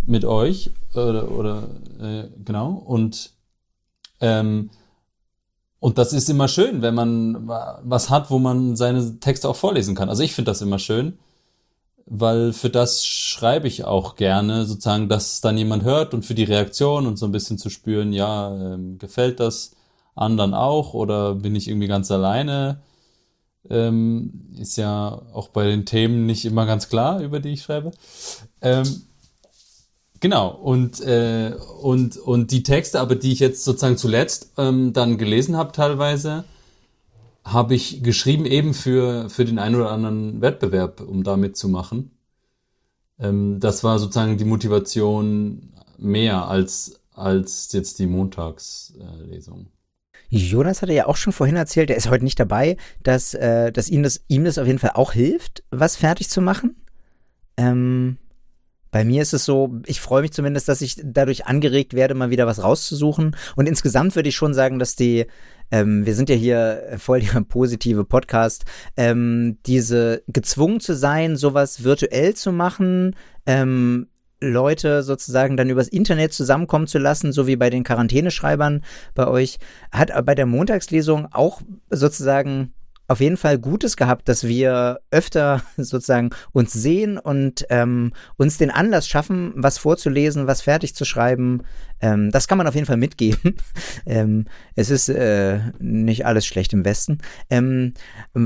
[0.05, 3.31] mit euch oder, oder äh, genau und
[4.21, 4.69] ähm,
[5.79, 9.55] und das ist immer schön, wenn man wa- was hat, wo man seine Texte auch
[9.55, 10.09] vorlesen kann.
[10.09, 11.17] Also ich finde das immer schön,
[12.09, 16.35] weil für das schreibe ich auch gerne, sozusagen, dass es dann jemand hört und für
[16.35, 19.71] die Reaktion und so ein bisschen zu spüren, ja, ähm, gefällt das
[20.15, 22.81] anderen auch oder bin ich irgendwie ganz alleine?
[23.69, 27.91] Ähm, ist ja auch bei den Themen nicht immer ganz klar, über die ich schreibe.
[28.61, 29.03] Ähm,
[30.21, 35.17] Genau, und, äh, und, und die Texte, aber die ich jetzt sozusagen zuletzt ähm, dann
[35.17, 36.43] gelesen habe teilweise,
[37.43, 42.11] habe ich geschrieben eben für, für den einen oder anderen Wettbewerb, um da mitzumachen.
[43.19, 49.67] Ähm, das war sozusagen die Motivation mehr als, als jetzt die Montagslesung.
[50.29, 53.89] Jonas hatte ja auch schon vorhin erzählt, der ist heute nicht dabei, dass, äh, dass
[53.89, 56.75] ihm, das, ihm das auf jeden Fall auch hilft, was fertig zu machen.
[57.57, 58.17] Ähm,
[58.91, 62.29] bei mir ist es so, ich freue mich zumindest, dass ich dadurch angeregt werde, mal
[62.29, 63.35] wieder was rauszusuchen.
[63.55, 65.25] Und insgesamt würde ich schon sagen, dass die,
[65.71, 68.65] ähm, wir sind ja hier voll der positive Podcast,
[68.97, 74.07] ähm, diese gezwungen zu sein, sowas virtuell zu machen, ähm,
[74.41, 79.59] Leute sozusagen dann übers Internet zusammenkommen zu lassen, so wie bei den Quarantäneschreibern bei euch,
[79.91, 82.73] hat bei der Montagslesung auch sozusagen
[83.09, 88.71] auf jeden Fall Gutes gehabt, dass wir öfter sozusagen uns sehen und ähm, uns den
[88.71, 91.63] Anlass schaffen, was vorzulesen, was fertig zu schreiben.
[92.01, 93.55] Ähm, das kann man auf jeden Fall mitgeben.
[94.05, 94.45] ähm,
[94.75, 97.17] es ist äh, nicht alles schlecht im Westen.
[97.49, 97.93] Ähm,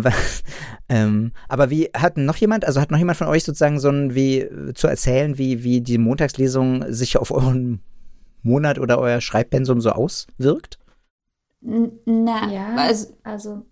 [0.89, 4.15] ähm, aber wie hat noch jemand, also hat noch jemand von euch sozusagen so ein
[4.15, 7.81] wie äh, zu erzählen, wie wie die Montagslesung sich auf euren
[8.43, 10.79] Monat oder euer Schreibpensum so auswirkt?
[11.61, 13.65] Na, Ja, also, also.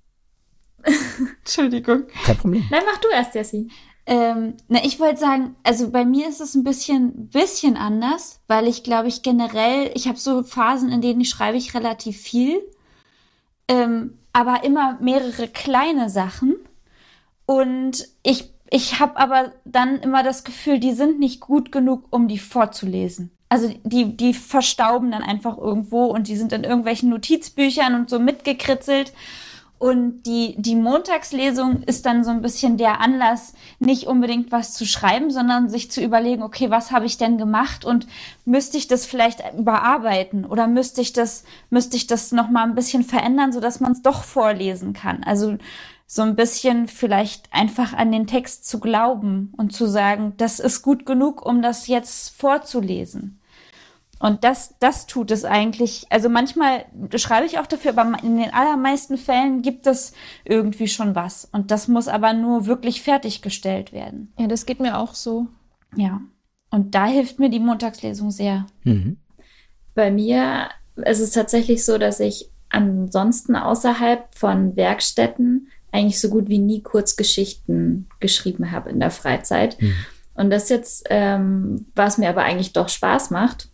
[1.40, 2.04] Entschuldigung.
[2.26, 2.66] Kein Problem.
[2.70, 3.70] Nein, mach du erst, Jessie.
[4.06, 8.68] Ähm, na, ich wollte sagen, also bei mir ist es ein bisschen, bisschen anders, weil
[8.68, 12.62] ich glaube ich generell, ich habe so Phasen, in denen schreibe ich relativ viel,
[13.68, 16.56] ähm, aber immer mehrere kleine Sachen.
[17.46, 22.28] Und ich, ich habe aber dann immer das Gefühl, die sind nicht gut genug, um
[22.28, 23.32] die vorzulesen.
[23.50, 28.18] Also die, die verstauben dann einfach irgendwo und die sind in irgendwelchen Notizbüchern und so
[28.18, 29.12] mitgekritzelt.
[29.82, 34.86] Und die, die Montagslesung ist dann so ein bisschen der Anlass, nicht unbedingt was zu
[34.86, 38.06] schreiben, sondern sich zu überlegen, okay, was habe ich denn gemacht und
[38.46, 43.04] müsste ich das vielleicht überarbeiten oder müsste ich das, müsste ich das nochmal ein bisschen
[43.04, 45.24] verändern, sodass man es doch vorlesen kann.
[45.24, 45.58] Also
[46.06, 50.84] so ein bisschen vielleicht einfach an den Text zu glauben und zu sagen, das ist
[50.84, 53.41] gut genug, um das jetzt vorzulesen.
[54.22, 56.06] Und das, das tut es eigentlich.
[56.12, 60.14] Also manchmal schreibe ich auch dafür, aber in den allermeisten Fällen gibt es
[60.46, 61.50] irgendwie schon was.
[61.52, 64.32] Und das muss aber nur wirklich fertiggestellt werden.
[64.38, 65.48] Ja, das geht mir auch so.
[65.96, 66.22] Ja.
[66.70, 68.68] Und da hilft mir die Montagslesung sehr.
[68.84, 69.18] Mhm.
[69.96, 76.48] Bei mir ist es tatsächlich so, dass ich ansonsten außerhalb von Werkstätten eigentlich so gut
[76.48, 79.80] wie nie Kurzgeschichten geschrieben habe in der Freizeit.
[80.36, 83.71] Und das jetzt, ähm, was mir aber eigentlich doch Spaß macht.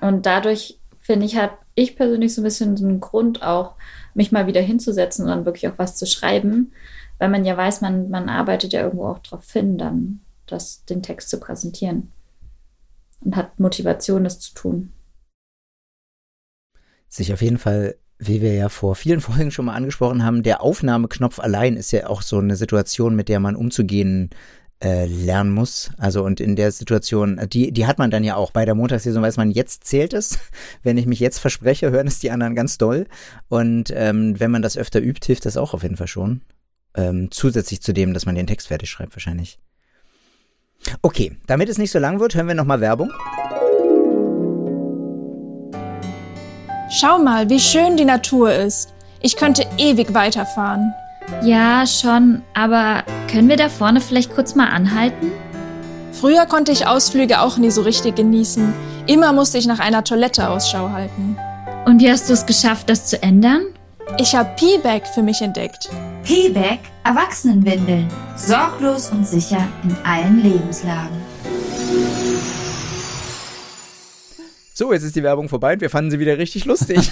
[0.00, 3.74] Und dadurch, finde ich, habe ich persönlich so ein bisschen so einen Grund auch,
[4.14, 6.72] mich mal wieder hinzusetzen und dann wirklich auch was zu schreiben,
[7.18, 11.02] weil man ja weiß, man, man arbeitet ja irgendwo auch darauf hin, dann das, den
[11.02, 12.12] Text zu präsentieren.
[13.20, 14.92] Und hat Motivation, das zu tun.
[17.08, 20.62] sich auf jeden Fall, wie wir ja vor vielen Folgen schon mal angesprochen haben, der
[20.62, 24.30] Aufnahmeknopf allein ist ja auch so eine Situation, mit der man umzugehen
[24.82, 25.90] äh, lernen muss.
[25.98, 28.50] Also und in der Situation, die, die hat man dann ja auch.
[28.50, 30.38] Bei der Montagslesung weiß man, jetzt zählt es.
[30.82, 33.06] Wenn ich mich jetzt verspreche, hören es die anderen ganz doll.
[33.48, 36.42] Und ähm, wenn man das öfter übt, hilft das auch auf jeden Fall schon.
[36.96, 39.58] Ähm, zusätzlich zu dem, dass man den Text fertig schreibt, wahrscheinlich.
[41.02, 43.10] Okay, damit es nicht so lang wird, hören wir nochmal Werbung.
[46.90, 48.94] Schau mal, wie schön die Natur ist.
[49.20, 50.92] Ich könnte ewig weiterfahren.
[51.42, 55.32] Ja, schon, aber können wir da vorne vielleicht kurz mal anhalten?
[56.12, 58.72] Früher konnte ich Ausflüge auch nie so richtig genießen.
[59.06, 61.36] Immer musste ich nach einer Toilette Ausschau halten.
[61.84, 63.66] Und wie hast du es geschafft, das zu ändern?
[64.18, 65.90] Ich habe P-Bag für mich entdeckt.
[66.24, 68.08] P-Bag Erwachsenenwindeln.
[68.36, 71.20] Sorglos und sicher in allen Lebenslagen.
[74.76, 76.98] So, jetzt ist die Werbung vorbei und wir fanden sie wieder richtig lustig.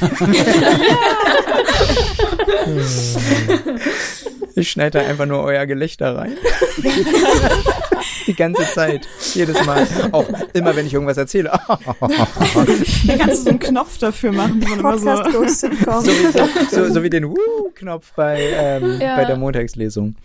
[4.57, 6.37] ich schneide da einfach nur euer Gelächter rein.
[8.27, 9.07] Die ganze Zeit.
[9.35, 9.87] Jedes Mal.
[10.11, 11.51] Auch immer, wenn ich irgendwas erzähle.
[11.51, 15.47] Da kannst du so einen Knopf dafür machen, wo man immer so.
[15.49, 19.17] So wie, so, so wie den Woo-Knopf bei, ähm, Ja.
[19.17, 20.17] bei der Montagslesung.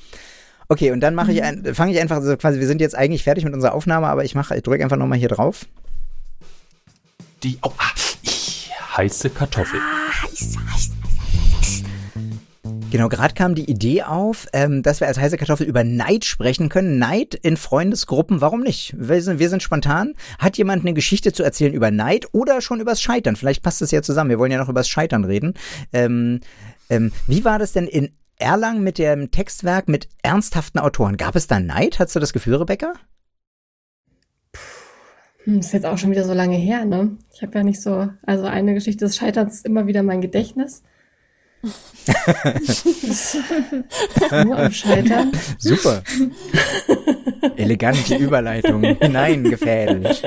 [0.70, 3.24] Okay, und dann mache ich ein, fange ich einfach so quasi, wir sind jetzt eigentlich
[3.24, 5.66] fertig mit unserer Aufnahme, aber ich mache, ich drücke einfach nochmal hier drauf.
[7.44, 7.92] Die oh, ah,
[8.24, 9.80] ich, heiße Kartoffel.
[12.90, 16.70] Genau, gerade kam die Idee auf, ähm, dass wir als heiße Kartoffel über Neid sprechen
[16.70, 16.98] können.
[16.98, 18.96] Neid in Freundesgruppen, warum nicht?
[18.98, 20.16] Wir sind, wir sind spontan.
[20.40, 23.36] Hat jemand eine Geschichte zu erzählen über Neid oder schon übers Scheitern?
[23.36, 24.32] Vielleicht passt es ja zusammen.
[24.32, 25.54] Wir wollen ja noch übers Scheitern reden.
[25.94, 26.40] Ähm,
[26.90, 31.18] ähm, wie war das denn in Erlangen mit dem Textwerk mit ernsthaften Autoren?
[31.18, 32.00] Gab es da Neid?
[32.00, 32.94] Hast du das Gefühl, Rebecca?
[35.48, 37.16] Hm, ist jetzt auch schon wieder so lange her, ne?
[37.34, 40.84] Ich habe ja nicht so, also eine Geschichte des Scheiterns ist immer wieder mein Gedächtnis.
[44.44, 45.32] Nur am Scheitern.
[45.58, 46.04] Super.
[47.56, 48.84] Elegante Überleitung.
[48.84, 50.22] Hineingefädelt.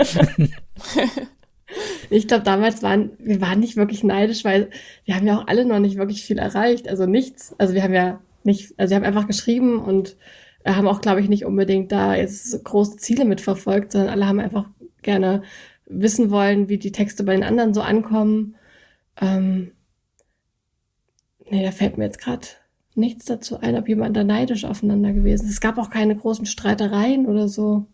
[2.08, 4.70] Ich glaube, damals waren, wir waren nicht wirklich neidisch, weil
[5.04, 6.88] wir haben ja auch alle noch nicht wirklich viel erreicht.
[6.88, 7.54] Also nichts.
[7.58, 10.16] Also wir haben ja nicht, also wir haben einfach geschrieben und
[10.64, 14.40] äh, haben auch, glaube ich, nicht unbedingt da jetzt große Ziele mitverfolgt, sondern alle haben
[14.40, 14.66] einfach
[15.02, 15.42] gerne
[15.86, 18.56] wissen wollen, wie die Texte bei den anderen so ankommen.
[19.20, 19.72] Ähm,
[21.48, 22.46] nee, da fällt mir jetzt gerade
[22.94, 25.52] nichts dazu ein, ob jemand da neidisch aufeinander gewesen ist.
[25.52, 27.86] Es gab auch keine großen Streitereien oder so.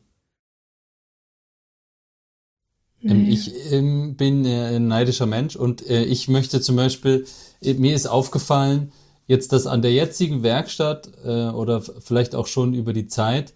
[3.02, 3.30] Ähm, Nee.
[3.30, 7.26] Ich ähm, bin äh, ein neidischer Mensch und äh, ich möchte zum Beispiel,
[7.62, 8.92] äh, mir ist aufgefallen,
[9.26, 13.52] jetzt, dass an der jetzigen Werkstatt äh, oder vielleicht auch schon über die Zeit,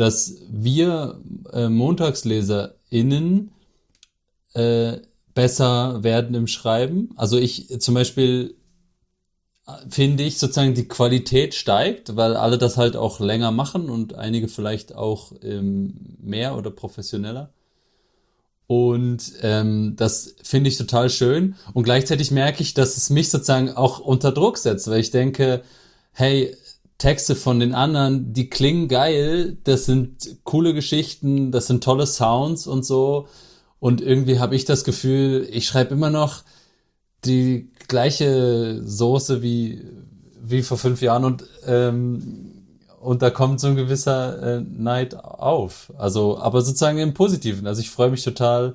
[0.00, 1.20] dass wir
[1.52, 3.50] äh, MontagsleserInnen
[4.54, 4.92] äh,
[5.34, 7.10] besser werden im Schreiben.
[7.16, 8.54] Also ich zum Beispiel
[9.66, 14.14] äh, finde ich sozusagen die Qualität steigt, weil alle das halt auch länger machen und
[14.14, 17.52] einige vielleicht auch ähm, mehr oder professioneller.
[18.66, 21.56] Und ähm, das finde ich total schön.
[21.74, 25.62] Und gleichzeitig merke ich, dass es mich sozusagen auch unter Druck setzt, weil ich denke,
[26.12, 26.56] hey,
[27.00, 32.66] Texte von den anderen, die klingen geil, das sind coole Geschichten, das sind tolle Sounds
[32.66, 33.26] und so.
[33.78, 36.42] Und irgendwie habe ich das Gefühl, ich schreibe immer noch
[37.24, 39.82] die gleiche Soße wie,
[40.42, 42.66] wie vor fünf Jahren und, ähm,
[43.00, 45.94] und da kommt so ein gewisser äh, Neid auf.
[45.96, 47.66] Also, aber sozusagen im Positiven.
[47.66, 48.74] Also ich freue mich total,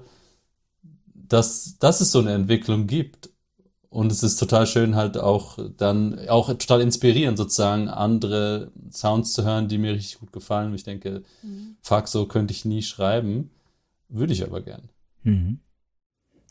[1.14, 3.30] dass, dass es so eine Entwicklung gibt.
[3.96, 9.46] Und es ist total schön, halt auch dann, auch total inspirierend, sozusagen, andere Sounds zu
[9.46, 10.72] hören, die mir richtig gut gefallen.
[10.72, 11.24] Und ich denke,
[11.82, 13.52] fuck, so könnte ich nie schreiben.
[14.10, 14.90] Würde ich aber gern.
[15.24, 15.60] Mhm.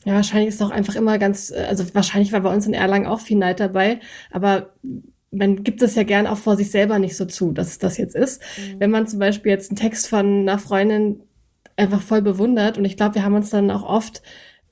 [0.07, 3.07] Ja, wahrscheinlich ist auch einfach immer ganz, äh, also wahrscheinlich war bei uns in Erlangen
[3.07, 4.71] auch viel Neid dabei, aber
[5.31, 7.99] man gibt es ja gern auch vor sich selber nicht so zu, dass es das
[7.99, 8.41] jetzt ist.
[8.79, 11.21] Wenn man zum Beispiel jetzt einen Text von einer Freundin
[11.77, 14.23] einfach voll bewundert und ich glaube, wir haben uns dann auch oft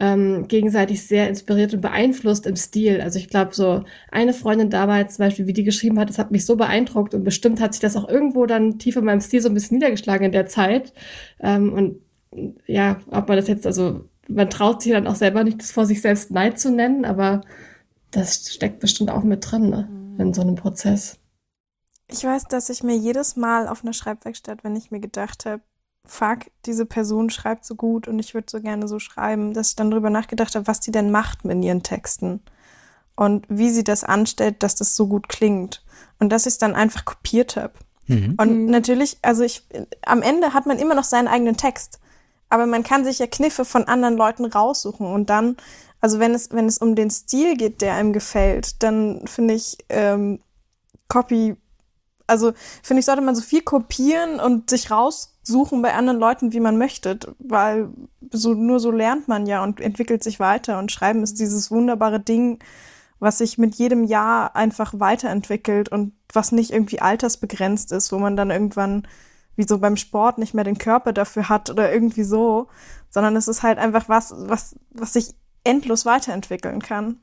[0.03, 3.01] ähm, gegenseitig sehr inspiriert und beeinflusst im Stil.
[3.01, 6.33] Also ich glaube, so eine Freundin damals zum Beispiel, wie die geschrieben hat, das hat
[6.33, 9.41] mich so beeindruckt und bestimmt hat sich das auch irgendwo dann tief in meinem Stil
[9.41, 10.93] so ein bisschen niedergeschlagen in der Zeit.
[11.39, 12.01] Ähm, und
[12.67, 15.87] ja, ob man das jetzt, also man traut sich dann auch selber nicht, das vor
[15.87, 17.43] sich selbst Neid zu nennen, aber
[18.11, 19.89] das steckt bestimmt auch mit drin, ne?
[20.19, 21.21] in so einem Prozess.
[22.11, 25.63] Ich weiß, dass ich mir jedes Mal auf einer Schreibwerkstatt, wenn ich mir gedacht habe,
[26.05, 29.77] fuck, diese Person schreibt so gut und ich würde so gerne so schreiben, dass ich
[29.77, 32.41] dann drüber nachgedacht habe, was die denn macht mit ihren Texten
[33.15, 35.85] und wie sie das anstellt, dass das so gut klingt
[36.19, 37.75] und dass ich es dann einfach kopiert habe.
[38.09, 38.35] Mhm.
[38.39, 39.65] Und natürlich, also ich,
[40.05, 42.01] am Ende hat man immer noch seinen eigenen Text,
[42.49, 45.57] aber man kann sich ja Kniffe von anderen Leuten raussuchen und dann,
[46.01, 49.79] also wenn es, wenn es um den Stil geht, der einem gefällt, dann finde ich
[49.89, 50.41] ähm,
[51.09, 51.57] Copy,
[52.27, 54.91] also finde ich, sollte man so viel kopieren und sich
[55.43, 57.89] raussuchen bei anderen Leuten, wie man möchte, weil
[58.31, 62.21] so nur so lernt man ja und entwickelt sich weiter und Schreiben ist dieses wunderbare
[62.21, 62.59] Ding,
[63.19, 68.37] was sich mit jedem Jahr einfach weiterentwickelt und was nicht irgendwie altersbegrenzt ist, wo man
[68.37, 69.07] dann irgendwann
[69.55, 72.69] wie so beim Sport nicht mehr den Körper dafür hat oder irgendwie so,
[73.11, 77.21] sondern es ist halt einfach was, was, was sich endlos weiterentwickeln kann.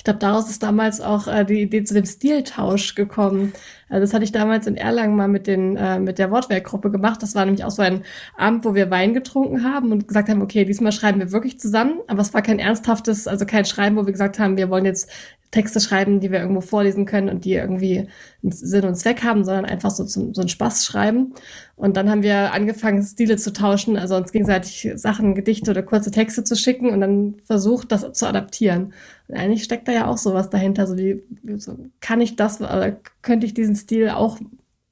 [0.00, 3.52] Ich glaube, daraus ist damals auch äh, die Idee zu dem Stiltausch gekommen.
[3.90, 7.22] Also das hatte ich damals in Erlangen mal mit den äh, mit der Wortwerkgruppe gemacht.
[7.22, 10.40] Das war nämlich auch so ein Abend, wo wir Wein getrunken haben und gesagt haben,
[10.40, 12.00] okay, diesmal schreiben wir wirklich zusammen.
[12.06, 15.10] Aber es war kein ernsthaftes, also kein Schreiben, wo wir gesagt haben, wir wollen jetzt
[15.50, 18.06] Texte schreiben, die wir irgendwo vorlesen können und die irgendwie
[18.42, 21.34] einen Sinn und Zweck haben, sondern einfach so zum, so ein Spaß schreiben.
[21.74, 26.12] Und dann haben wir angefangen, Stile zu tauschen, also uns gegenseitig Sachen, Gedichte oder kurze
[26.12, 28.92] Texte zu schicken und dann versucht, das zu adaptieren.
[29.26, 31.22] Und eigentlich steckt da ja auch sowas dahinter, so wie,
[31.56, 34.38] so, kann ich das, oder könnte ich diesen Stil auch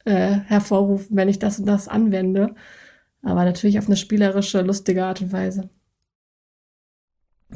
[0.04, 2.54] äh, hervorrufen, wenn ich das und das anwende.
[3.22, 5.70] Aber natürlich auf eine spielerische, lustige Art und Weise.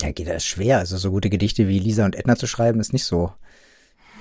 [0.00, 0.78] Ja, geht das schwer.
[0.78, 3.32] Also so gute Gedichte wie Lisa und Edna zu schreiben, ist nicht so.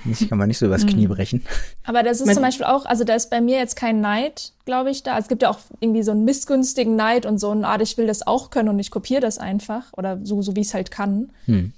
[0.04, 1.12] Nicht, kann man nicht so übers Knie Mhm.
[1.12, 1.42] brechen.
[1.84, 4.90] Aber das ist zum Beispiel auch, also da ist bei mir jetzt kein Neid, glaube
[4.90, 5.12] ich, da.
[5.14, 7.96] Also es gibt ja auch irgendwie so einen missgünstigen Neid und so einen Art, ich
[7.96, 10.74] will das auch können und ich kopiere das einfach oder so, so wie ich es
[10.74, 11.30] halt kann.
[11.46, 11.72] Hm.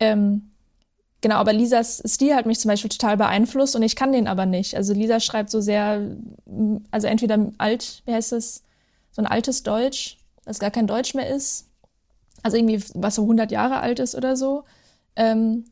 [0.00, 0.42] Ähm,
[1.20, 4.46] genau, aber Lisas Stil hat mich zum Beispiel total beeinflusst und ich kann den aber
[4.46, 4.74] nicht.
[4.74, 6.00] Also Lisa schreibt so sehr,
[6.90, 8.62] also entweder alt, wie heißt das,
[9.12, 11.66] so ein altes Deutsch, das gar kein Deutsch mehr ist.
[12.46, 14.62] Also irgendwie, was so 100 Jahre alt ist oder so.
[15.16, 15.64] Ähm,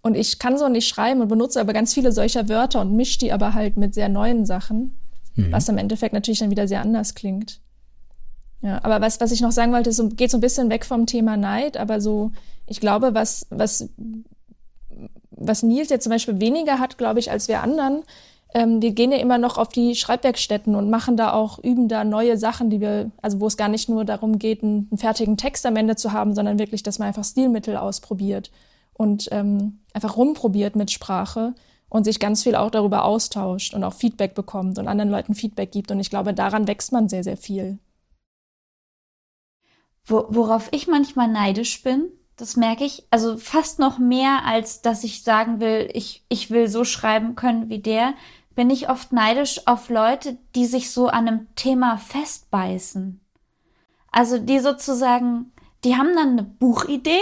[0.00, 3.18] und ich kann so nicht schreiben und benutze aber ganz viele solcher Wörter und mische
[3.18, 4.96] die aber halt mit sehr neuen Sachen,
[5.36, 5.52] Mhm.
[5.52, 7.60] was im Endeffekt natürlich dann wieder sehr anders klingt.
[8.62, 11.06] Ja, aber was, was ich noch sagen wollte, so, geht so ein bisschen weg vom
[11.06, 12.32] Thema Neid, aber so,
[12.66, 13.88] ich glaube, was, was,
[15.30, 18.02] was Nils jetzt zum Beispiel weniger hat, glaube ich, als wir anderen,
[18.54, 22.04] ähm, wir gehen ja immer noch auf die Schreibwerkstätten und machen da auch, üben da
[22.04, 25.36] neue Sachen, die wir, also wo es gar nicht nur darum geht, einen, einen fertigen
[25.36, 28.50] Text am Ende zu haben, sondern wirklich, dass man einfach Stilmittel ausprobiert
[28.94, 31.54] und ähm, einfach rumprobiert mit Sprache
[31.88, 35.72] und sich ganz viel auch darüber austauscht und auch Feedback bekommt und anderen Leuten Feedback
[35.72, 35.90] gibt.
[35.90, 37.78] Und ich glaube, daran wächst man sehr, sehr viel.
[40.04, 45.04] Wo, worauf ich manchmal neidisch bin, das merke ich, also fast noch mehr, als dass
[45.04, 48.14] ich sagen will, ich, ich will so schreiben können wie der,
[48.54, 53.20] bin ich oft neidisch auf Leute, die sich so an einem Thema festbeißen.
[54.10, 55.52] Also die sozusagen,
[55.84, 57.20] die haben dann eine Buchidee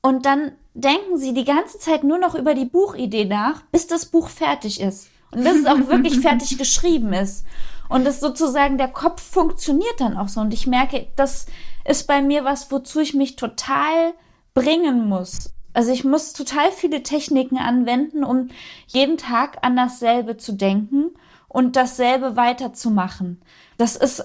[0.00, 4.06] und dann denken sie die ganze Zeit nur noch über die Buchidee nach, bis das
[4.06, 5.08] Buch fertig ist.
[5.30, 7.46] Und bis es auch wirklich fertig geschrieben ist.
[7.88, 10.40] Und das sozusagen, der Kopf funktioniert dann auch so.
[10.40, 11.46] Und ich merke, das
[11.84, 14.14] ist bei mir was, wozu ich mich total
[14.54, 15.52] bringen muss.
[15.74, 18.48] Also ich muss total viele Techniken anwenden, um
[18.88, 21.12] jeden Tag an dasselbe zu denken
[21.48, 23.40] und dasselbe weiterzumachen.
[23.76, 24.24] Das ist, äh,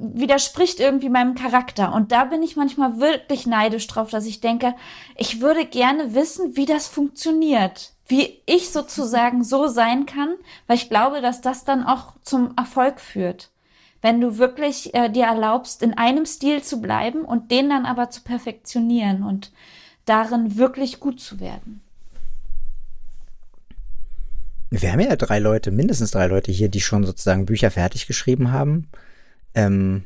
[0.00, 1.92] widerspricht irgendwie meinem Charakter.
[1.92, 4.74] Und da bin ich manchmal wirklich neidisch drauf, dass ich denke,
[5.16, 7.92] ich würde gerne wissen, wie das funktioniert.
[8.08, 10.34] Wie ich sozusagen so sein kann,
[10.66, 13.50] weil ich glaube, dass das dann auch zum Erfolg führt.
[14.02, 18.10] Wenn du wirklich äh, dir erlaubst, in einem Stil zu bleiben und den dann aber
[18.10, 19.50] zu perfektionieren und
[20.06, 21.82] darin wirklich gut zu werden.
[24.70, 28.50] Wir haben ja drei Leute, mindestens drei Leute hier, die schon sozusagen Bücher fertig geschrieben
[28.50, 28.88] haben.
[29.54, 30.04] Ähm,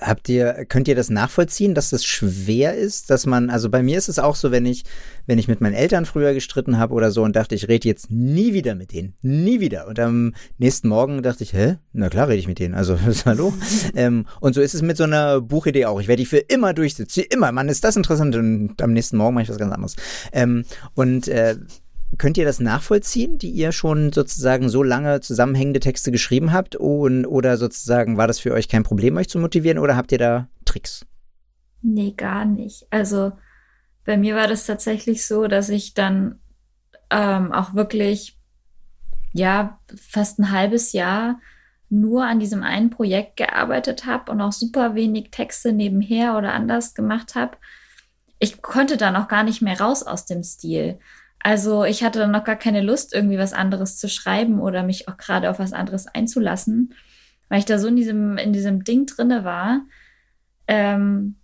[0.00, 3.98] habt ihr, könnt ihr das nachvollziehen, dass das schwer ist, dass man, also bei mir
[3.98, 4.84] ist es auch so, wenn ich,
[5.26, 8.10] wenn ich mit meinen Eltern früher gestritten habe oder so und dachte, ich rede jetzt
[8.10, 9.86] nie wieder mit denen, nie wieder.
[9.86, 11.78] Und am nächsten Morgen dachte ich, hä?
[11.92, 13.54] Na klar rede ich mit denen, also hallo.
[13.94, 16.00] ähm, und so ist es mit so einer Buchidee auch.
[16.00, 17.52] Ich werde die für immer durchsetzen, immer.
[17.52, 19.96] Mann, ist das interessant und am nächsten Morgen mache ich was ganz anderes.
[20.32, 21.56] Ähm, und äh,
[22.18, 26.76] Könnt ihr das nachvollziehen, die ihr schon sozusagen so lange zusammenhängende Texte geschrieben habt?
[26.76, 29.78] Und, oder sozusagen war das für euch kein Problem, euch zu motivieren?
[29.78, 31.06] Oder habt ihr da Tricks?
[31.82, 32.86] Nee, gar nicht.
[32.90, 33.32] Also
[34.04, 36.40] bei mir war das tatsächlich so, dass ich dann
[37.10, 38.38] ähm, auch wirklich,
[39.32, 41.38] ja, fast ein halbes Jahr
[41.90, 46.94] nur an diesem einen Projekt gearbeitet habe und auch super wenig Texte nebenher oder anders
[46.94, 47.56] gemacht habe.
[48.38, 50.98] Ich konnte dann auch gar nicht mehr raus aus dem Stil.
[51.42, 55.08] Also ich hatte dann noch gar keine Lust, irgendwie was anderes zu schreiben oder mich
[55.08, 56.94] auch gerade auf was anderes einzulassen,
[57.48, 59.82] weil ich da so in diesem, in diesem Ding drinne war,
[60.66, 61.36] ähm,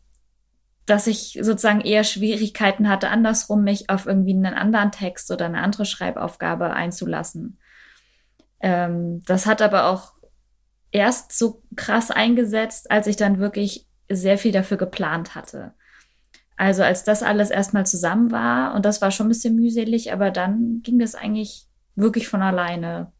[0.84, 5.60] dass ich sozusagen eher Schwierigkeiten hatte, andersrum mich auf irgendwie einen anderen Text oder eine
[5.60, 7.58] andere Schreibaufgabe einzulassen.
[8.60, 10.12] Ähm, das hat aber auch
[10.92, 15.72] erst so krass eingesetzt, als ich dann wirklich sehr viel dafür geplant hatte.
[16.56, 20.30] Also als das alles erstmal zusammen war, und das war schon ein bisschen mühselig, aber
[20.30, 23.12] dann ging das eigentlich wirklich von alleine.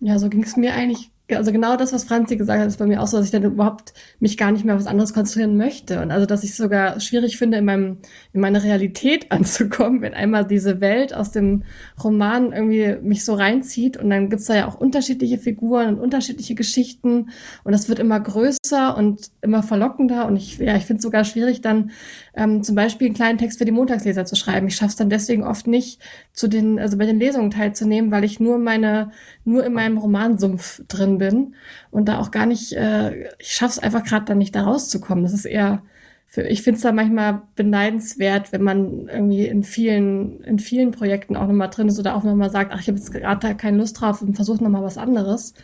[0.00, 2.86] Ja, so ging es mir eigentlich also genau das, was Franzi gesagt hat, ist bei
[2.86, 5.56] mir auch so, dass ich dann überhaupt mich gar nicht mehr auf was anderes konzentrieren
[5.56, 6.00] möchte.
[6.00, 7.98] Und also, dass ich es sogar schwierig finde, in meinem,
[8.32, 11.64] in meine Realität anzukommen, wenn einmal diese Welt aus dem
[12.02, 13.96] Roman irgendwie mich so reinzieht.
[13.96, 17.30] Und dann gibt's da ja auch unterschiedliche Figuren und unterschiedliche Geschichten.
[17.64, 20.26] Und das wird immer größer und immer verlockender.
[20.26, 21.90] Und ich, ja, ich finde es sogar schwierig, dann
[22.34, 24.68] ähm, zum Beispiel einen kleinen Text für die Montagsleser zu schreiben.
[24.68, 26.00] Ich schaffe es dann deswegen oft nicht,
[26.32, 29.10] zu den, also bei den Lesungen teilzunehmen, weil ich nur meine,
[29.44, 31.54] nur in meinem Romansumpf drin bin
[31.90, 35.24] und da auch gar nicht, äh, ich schaffe es einfach gerade dann nicht da rauszukommen.
[35.24, 35.82] Das ist eher,
[36.26, 41.36] für, ich finde es da manchmal beneidenswert, wenn man irgendwie in vielen, in vielen Projekten
[41.36, 43.78] auch nochmal drin ist oder auch nochmal sagt, ach, ich habe jetzt gerade da keine
[43.78, 45.54] Lust drauf und versuche nochmal was anderes,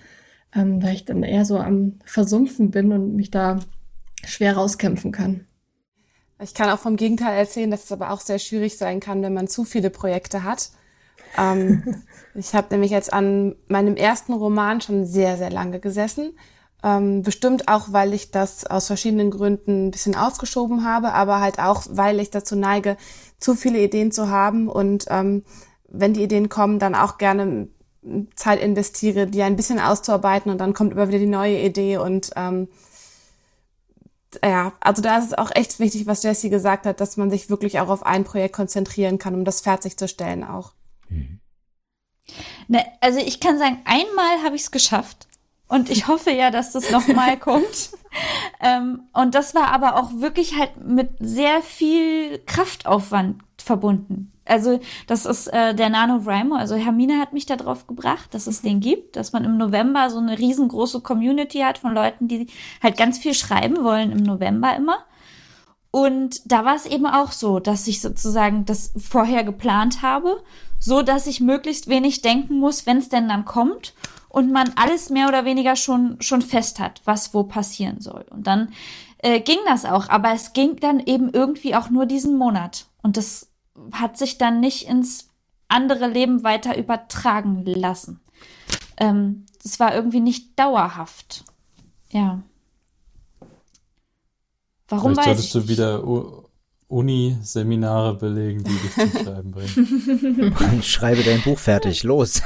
[0.54, 3.58] ähm, da ich dann eher so am Versumpfen bin und mich da
[4.26, 5.46] schwer rauskämpfen kann.
[6.40, 9.34] Ich kann auch vom Gegenteil erzählen, dass es aber auch sehr schwierig sein kann, wenn
[9.34, 10.70] man zu viele Projekte hat.
[11.38, 12.02] Ähm,
[12.34, 16.36] ich habe nämlich jetzt an meinem ersten Roman schon sehr, sehr lange gesessen.
[16.82, 21.58] Ähm, bestimmt auch, weil ich das aus verschiedenen Gründen ein bisschen ausgeschoben habe, aber halt
[21.58, 22.96] auch, weil ich dazu neige,
[23.38, 25.44] zu viele Ideen zu haben und ähm,
[25.88, 27.68] wenn die Ideen kommen, dann auch gerne
[28.34, 32.30] Zeit investiere, die ein bisschen auszuarbeiten und dann kommt immer wieder die neue Idee und
[32.36, 32.68] ähm,
[34.44, 37.48] ja, also da ist es auch echt wichtig, was Jessie gesagt hat, dass man sich
[37.48, 40.72] wirklich auch auf ein Projekt konzentrieren kann, um das fertigzustellen auch.
[41.08, 41.40] Mhm.
[42.68, 45.26] Ne, also ich kann sagen, einmal habe ich es geschafft.
[45.66, 47.90] Und ich hoffe ja, dass das nochmal kommt.
[48.60, 54.30] ähm, und das war aber auch wirklich halt mit sehr viel Kraftaufwand verbunden.
[54.44, 56.54] Also das ist äh, der NaNoWriMo.
[56.54, 60.10] Also Hermine hat mich da drauf gebracht, dass es den gibt, dass man im November
[60.10, 62.48] so eine riesengroße Community hat von Leuten, die
[62.82, 64.98] halt ganz viel schreiben wollen im November immer.
[65.90, 70.42] Und da war es eben auch so, dass ich sozusagen das vorher geplant habe,
[70.84, 73.94] so dass ich möglichst wenig denken muss, wenn es denn dann kommt
[74.28, 78.26] und man alles mehr oder weniger schon schon fest hat, was wo passieren soll.
[78.28, 78.74] Und dann
[79.18, 83.16] äh, ging das auch, aber es ging dann eben irgendwie auch nur diesen Monat und
[83.16, 83.48] das
[83.92, 85.30] hat sich dann nicht ins
[85.68, 88.20] andere Leben weiter übertragen lassen.
[88.98, 91.44] Ähm, das war irgendwie nicht dauerhaft.
[92.10, 92.42] Ja.
[94.88, 96.04] Warum Vielleicht solltest du wieder
[96.88, 100.82] Uni-Seminare belegen, die dich zum Schreiben bringen.
[100.82, 102.42] Schreibe dein Buch fertig, los.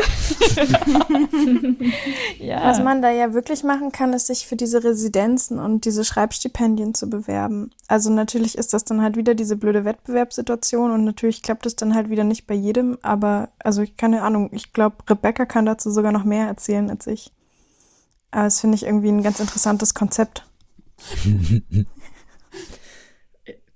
[2.39, 2.62] ja.
[2.64, 6.95] Was man da ja wirklich machen kann, ist sich für diese Residenzen und diese Schreibstipendien
[6.95, 7.70] zu bewerben.
[7.89, 11.95] Also natürlich ist das dann halt wieder diese blöde Wettbewerbssituation und natürlich klappt es dann
[11.95, 16.12] halt wieder nicht bei jedem, aber also keine Ahnung, ich glaube, Rebecca kann dazu sogar
[16.12, 17.32] noch mehr erzählen als ich.
[18.30, 20.45] Aber das finde ich irgendwie ein ganz interessantes Konzept.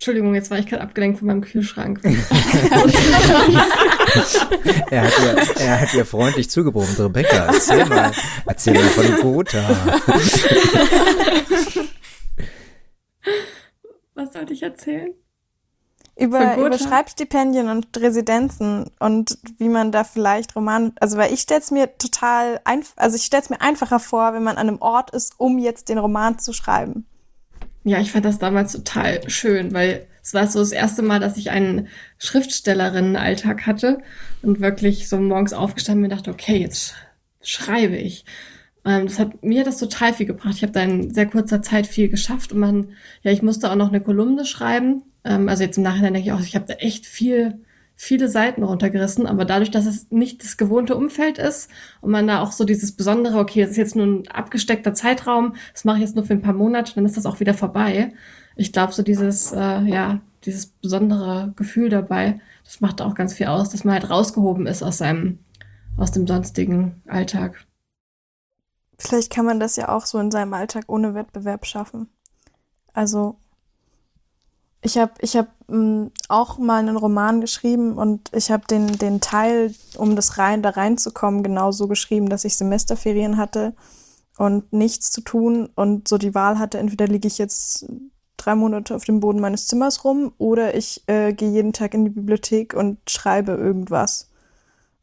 [0.02, 2.00] Entschuldigung, jetzt war ich gerade abgelenkt von meinem Kühlschrank.
[4.90, 6.92] er, hat ihr, er hat ihr freundlich zugebogen.
[6.98, 8.10] Rebecca, erzähl mal,
[8.44, 9.62] erzähl mal von Gotha.
[14.14, 15.14] Was sollte ich erzählen?
[16.16, 21.70] Über, über Schreibstipendien und Residenzen und wie man da vielleicht Roman, also weil ich stell's
[21.70, 25.34] mir total einfach, also ich stell's mir einfacher vor, wenn man an einem Ort ist,
[25.38, 27.06] um jetzt den Roman zu schreiben.
[27.84, 31.36] Ja, ich fand das damals total schön, weil es war so das erste Mal, dass
[31.36, 33.98] ich einen Schriftstellerinnenalltag hatte
[34.40, 36.94] und wirklich so morgens aufgestanden und dachte, okay, jetzt
[37.42, 38.24] schreibe ich.
[38.84, 40.54] Ähm, das hat mir das total viel gebracht.
[40.56, 42.90] Ich habe da in sehr kurzer Zeit viel geschafft und man,
[43.22, 45.02] ja, ich musste auch noch eine Kolumne schreiben.
[45.24, 47.60] Ähm, also jetzt im Nachhinein denke ich auch, ich habe da echt viel
[47.94, 51.70] viele Seiten runtergerissen, aber dadurch, dass es nicht das gewohnte Umfeld ist
[52.00, 55.54] und man da auch so dieses besondere, okay, das ist jetzt nur ein abgesteckter Zeitraum,
[55.72, 58.12] das mache ich jetzt nur für ein paar Monate, dann ist das auch wieder vorbei.
[58.56, 63.46] Ich glaube, so dieses, äh, ja, dieses besondere Gefühl dabei, das macht auch ganz viel
[63.46, 65.38] aus, dass man halt rausgehoben ist aus seinem,
[65.96, 67.66] aus dem sonstigen Alltag.
[68.98, 72.08] Vielleicht kann man das ja auch so in seinem Alltag ohne Wettbewerb schaffen.
[72.92, 73.36] Also
[74.82, 79.20] ich habe ich hab, m, auch mal einen Roman geschrieben und ich habe den, den
[79.20, 83.74] Teil, um das rein da reinzukommen, genau so geschrieben, dass ich Semesterferien hatte
[84.38, 87.86] und nichts zu tun und so die Wahl hatte, entweder liege ich jetzt
[88.36, 92.04] drei Monate auf dem Boden meines Zimmers rum oder ich äh, gehe jeden Tag in
[92.04, 94.28] die Bibliothek und schreibe irgendwas.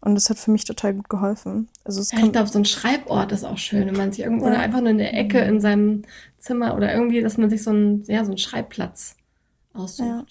[0.02, 1.68] Und das hat für mich total gut geholfen.
[1.84, 4.52] Also ja, ich glaube, so ein Schreibort ist auch schön, wenn man sich irgendwo ja.
[4.52, 6.04] oder einfach nur in der Ecke in seinem
[6.38, 9.16] Zimmer oder irgendwie, dass man sich so ein, ja, so einen Schreibplatz
[9.74, 10.08] aussucht.
[10.08, 10.26] Ja.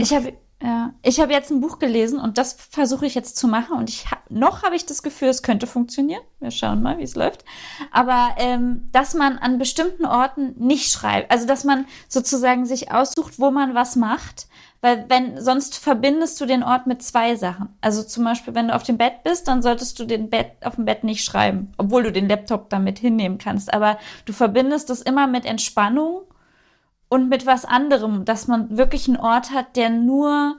[0.00, 0.32] Ich habe
[0.62, 3.90] Ja, ich habe jetzt ein Buch gelesen und das versuche ich jetzt zu machen und
[3.90, 6.22] ich hab, noch habe ich das Gefühl, es könnte funktionieren.
[6.40, 7.44] Wir schauen mal, wie es läuft.
[7.92, 13.38] Aber ähm, dass man an bestimmten Orten nicht schreibt, also dass man sozusagen sich aussucht,
[13.38, 14.48] wo man was macht,
[14.80, 17.68] weil wenn sonst verbindest du den Ort mit zwei Sachen.
[17.82, 20.76] Also zum Beispiel, wenn du auf dem Bett bist, dann solltest du den Bett auf
[20.76, 23.74] dem Bett nicht schreiben, obwohl du den Laptop damit hinnehmen kannst.
[23.74, 26.22] Aber du verbindest das immer mit Entspannung
[27.08, 30.56] und mit was anderem, dass man wirklich einen Ort hat, der nur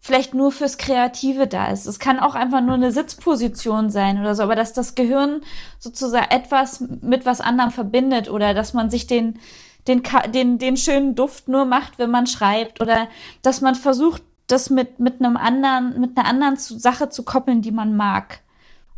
[0.00, 1.86] vielleicht nur fürs Kreative da ist.
[1.86, 5.42] Es kann auch einfach nur eine Sitzposition sein oder so, aber dass das Gehirn
[5.78, 9.38] sozusagen etwas mit was anderem verbindet oder dass man sich den,
[9.86, 13.08] den, den, den schönen Duft nur macht, wenn man schreibt oder
[13.42, 17.70] dass man versucht, das mit, mit einem anderen, mit einer anderen Sache zu koppeln, die
[17.70, 18.40] man mag.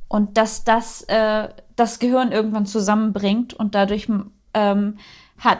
[0.08, 4.08] Und dass das äh, das Gehirn irgendwann zusammenbringt und dadurch
[4.54, 4.98] ähm,
[5.38, 5.58] hat,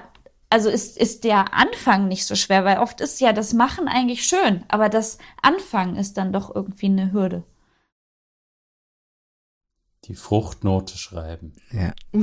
[0.53, 4.25] also ist, ist der Anfang nicht so schwer, weil oft ist ja das Machen eigentlich
[4.25, 7.43] schön, aber das Anfangen ist dann doch irgendwie eine Hürde.
[10.05, 11.55] Die Fruchtnote schreiben.
[11.71, 11.95] Ja.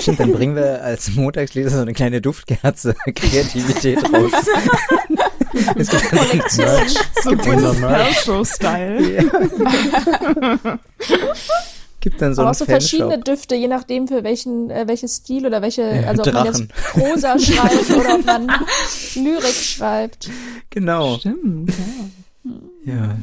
[0.00, 4.32] Stimmt, dann bringen wir als Montagsleser so eine kleine Duftkerze Kreativität raus.
[5.76, 6.66] es gibt Kollektion.
[6.66, 7.44] Es gibt
[8.24, 9.16] so Style.
[9.16, 10.78] Ja.
[12.08, 12.80] Gibt dann so Aber auch so Fanshop.
[12.80, 16.46] verschiedene Düfte, je nachdem für welchen, äh, welches Stil oder welche, Ja, also ob man
[16.46, 18.46] jetzt Prosa schreibt oder ob man
[19.14, 20.30] Lyrik schreibt.
[20.70, 21.18] Genau.
[21.18, 21.70] Stimmt,
[22.84, 22.94] ja.
[22.94, 23.18] Ja.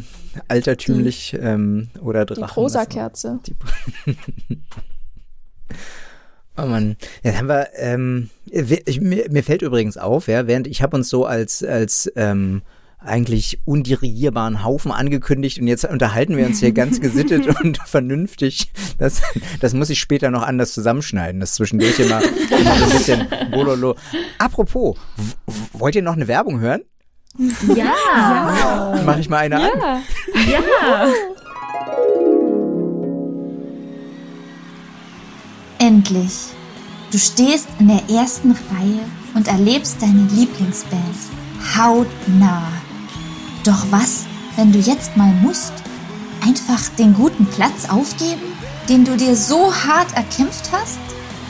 [0.47, 2.43] Altertümlich ähm, oder Drachen.
[2.43, 3.39] Die Prosa-Kerze.
[3.47, 3.55] Die-
[6.57, 10.81] Oh Mann, jetzt haben wir, ähm, ich, mir, mir fällt übrigens auf, ja, während ich
[10.81, 12.61] habe uns so als, als ähm,
[12.99, 18.71] eigentlich undirigierbaren Haufen angekündigt und jetzt unterhalten wir uns hier ganz gesittet und vernünftig.
[18.97, 19.21] Das,
[19.59, 21.39] das muss ich später noch anders zusammenschneiden.
[21.39, 23.95] Das zwischendurch immer, immer so ein bisschen bololo.
[24.37, 24.97] Apropos,
[25.73, 26.81] wollt ihr noch eine Werbung hören?
[27.75, 29.01] Ja.
[29.05, 29.69] Mach ich mal eine an?
[29.79, 30.01] Ja.
[30.49, 31.13] Ja.
[35.79, 36.31] Endlich.
[37.11, 39.01] Du stehst in der ersten Reihe
[39.35, 41.15] und erlebst deine Lieblingsband
[41.77, 42.67] hautnah.
[43.65, 44.25] Doch was,
[44.57, 45.73] wenn du jetzt mal musst?
[46.45, 48.53] Einfach den guten Platz aufgeben,
[48.87, 50.99] den du dir so hart erkämpft hast?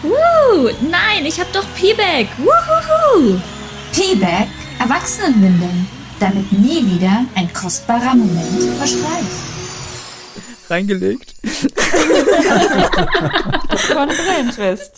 [0.01, 2.27] Woo, nein, ich hab doch P-Bag.
[2.37, 3.37] Woohoo.
[3.91, 4.47] P-Back,
[4.79, 5.87] Erwachsenenwindeln,
[6.21, 9.25] damit nie wieder ein kostbarer Moment verschreibt.
[10.69, 11.35] Reingelegt.
[13.77, 14.93] Von Brillentwist.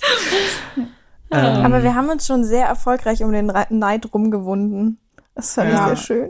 [1.31, 4.99] Ähm, Aber wir haben uns schon sehr erfolgreich um den Neid rumgewunden.
[5.37, 5.93] Das fand Ja.
[5.93, 6.29] ich sehr schön.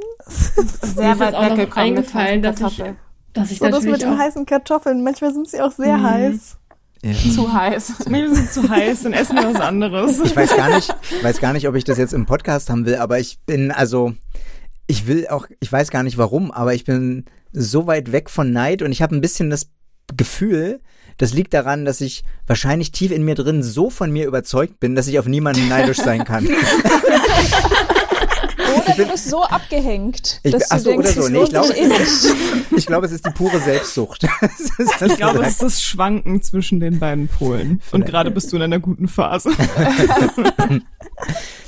[0.98, 2.84] Mir ist jetzt auch noch eingefallen, dass ich,
[3.34, 5.02] dass ich So das mit den heißen Kartoffeln.
[5.02, 6.58] Manchmal sind sie auch sehr heiß.
[7.04, 7.14] Ja.
[7.34, 8.06] Zu heiß.
[8.10, 10.20] Mir sind zu heiß, dann essen wir was anderes.
[10.20, 12.96] Ich weiß gar nicht, weiß gar nicht, ob ich das jetzt im Podcast haben will,
[12.96, 14.14] aber ich bin also,
[14.88, 18.52] ich will auch, ich weiß gar nicht warum, aber ich bin so weit weg von
[18.52, 19.70] Neid und ich habe ein bisschen das
[20.18, 20.82] Gefühl,
[21.18, 24.96] das liegt daran, dass ich wahrscheinlich tief in mir drin so von mir überzeugt bin,
[24.96, 26.48] dass ich auf niemanden neidisch sein kann.
[28.86, 31.30] Oder du bist so abgehängt, Ich, dass ach du so, denkst, oder so.
[31.30, 32.72] Nee, ich glaube, eh nicht.
[32.78, 34.28] ich glaube, es ist die pure Selbstsucht.
[34.42, 37.82] Das ist das Ich glaube, es ist das Schwanken zwischen den beiden Polen.
[37.92, 39.50] Und gerade bist du in einer guten Phase.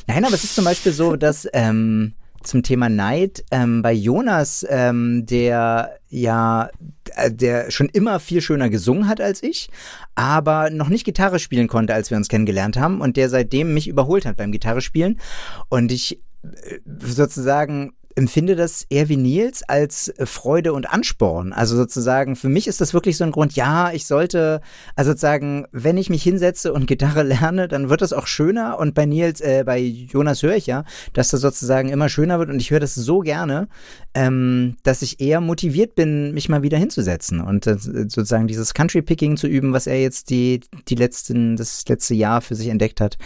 [0.07, 4.66] Nein, aber es ist zum Beispiel so, dass ähm, zum Thema Neid ähm, bei Jonas,
[4.70, 6.70] ähm, der ja,
[7.16, 9.70] äh, der schon immer viel schöner gesungen hat als ich,
[10.16, 13.88] aber noch nicht Gitarre spielen konnte, als wir uns kennengelernt haben und der seitdem mich
[13.88, 15.20] überholt hat beim Gitarre spielen
[15.70, 16.22] und ich
[16.86, 21.54] sozusagen empfinde das eher wie Nils als äh, Freude und Ansporn.
[21.54, 24.62] Also sozusagen, für mich ist das wirklich so ein Grund, ja, ich sollte,
[24.96, 28.78] also sozusagen, wenn ich mich hinsetze und Gitarre lerne, dann wird das auch schöner.
[28.78, 30.84] Und bei Nils, äh, bei Jonas höre ich ja,
[31.14, 33.70] dass das sozusagen immer schöner wird und ich höre das so gerne,
[34.14, 39.38] ähm, dass ich eher motiviert bin, mich mal wieder hinzusetzen und äh, sozusagen dieses Country-Picking
[39.38, 40.60] zu üben, was er jetzt die,
[40.90, 43.18] die letzten, das letzte Jahr für sich entdeckt hat.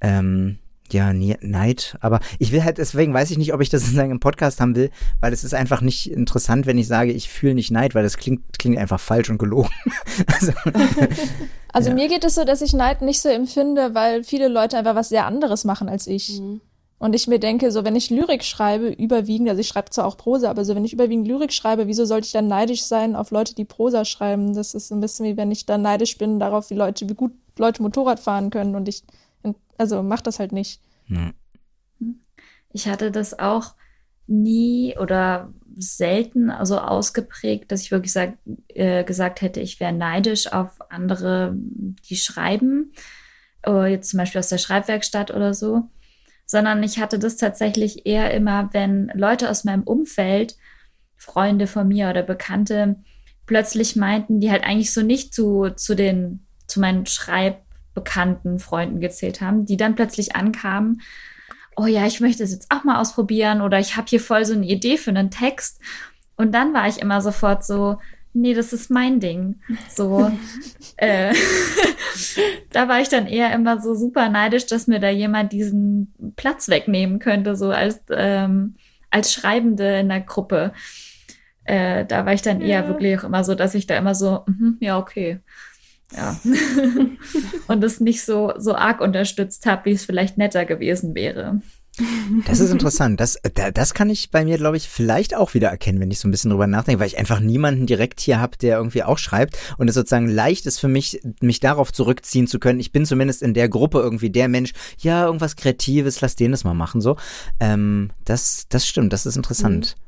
[0.00, 0.58] Ähm,
[0.92, 4.10] ja, Nie- Neid, aber ich will halt, deswegen weiß ich nicht, ob ich das sozusagen
[4.10, 7.54] im Podcast haben will, weil es ist einfach nicht interessant, wenn ich sage, ich fühle
[7.54, 9.70] nicht Neid, weil das klingt, klingt einfach falsch und gelogen.
[10.32, 10.52] also,
[11.72, 11.94] Also Ja.
[11.94, 15.10] mir geht es so, dass ich Neid nicht so empfinde, weil viele Leute einfach was
[15.10, 16.40] sehr anderes machen als ich.
[16.98, 20.16] Und ich mir denke, so wenn ich Lyrik schreibe, überwiegend, also ich schreibe zwar auch
[20.16, 23.30] Prosa, aber so wenn ich überwiegend Lyrik schreibe, wieso sollte ich dann neidisch sein auf
[23.30, 24.54] Leute, die Prosa schreiben?
[24.54, 27.32] Das ist ein bisschen wie wenn ich dann neidisch bin darauf, wie Leute, wie gut
[27.58, 29.02] Leute Motorrad fahren können und ich,
[29.78, 30.80] also mach das halt nicht.
[32.72, 33.74] Ich hatte das auch
[34.26, 40.52] nie oder selten also ausgeprägt, dass ich wirklich sag, äh, gesagt hätte, ich wäre neidisch
[40.52, 42.92] auf andere, die schreiben,
[43.66, 45.88] äh, jetzt zum Beispiel aus der Schreibwerkstatt oder so.
[46.46, 50.56] sondern ich hatte das tatsächlich eher immer, wenn Leute aus meinem Umfeld,
[51.16, 52.96] Freunde von mir oder Bekannte,
[53.46, 57.06] plötzlich meinten, die halt eigentlich so nicht zu, zu den, zu meinen
[57.96, 61.00] schreibbekannten Freunden gezählt haben, die dann plötzlich ankamen,
[61.76, 64.54] oh ja, ich möchte es jetzt auch mal ausprobieren oder ich habe hier voll so
[64.54, 65.80] eine Idee für einen Text.
[66.36, 67.98] Und dann war ich immer sofort so,
[68.32, 69.60] nee, das ist mein Ding.
[69.94, 70.30] So,
[70.96, 71.34] äh,
[72.72, 76.68] da war ich dann eher immer so super neidisch, dass mir da jemand diesen Platz
[76.68, 78.76] wegnehmen könnte, so als, ähm,
[79.10, 80.72] als Schreibende in der Gruppe.
[81.64, 84.44] Äh, da war ich dann eher wirklich auch immer so, dass ich da immer so,
[84.46, 85.40] mm, ja, okay.
[86.14, 86.38] Ja.
[87.68, 91.60] Und es nicht so, so arg unterstützt habe, wie es vielleicht netter gewesen wäre.
[92.46, 93.20] Das ist interessant.
[93.20, 93.38] Das,
[93.74, 96.30] das kann ich bei mir, glaube ich, vielleicht auch wieder erkennen, wenn ich so ein
[96.30, 99.88] bisschen drüber nachdenke, weil ich einfach niemanden direkt hier habe, der irgendwie auch schreibt und
[99.88, 102.80] es sozusagen leicht ist für mich, mich darauf zurückziehen zu können.
[102.80, 106.64] Ich bin zumindest in der Gruppe irgendwie der Mensch, ja, irgendwas Kreatives, lass den das
[106.64, 107.16] mal machen, so.
[107.60, 109.96] Ähm, das, das stimmt, das ist interessant.
[109.98, 110.05] Mhm.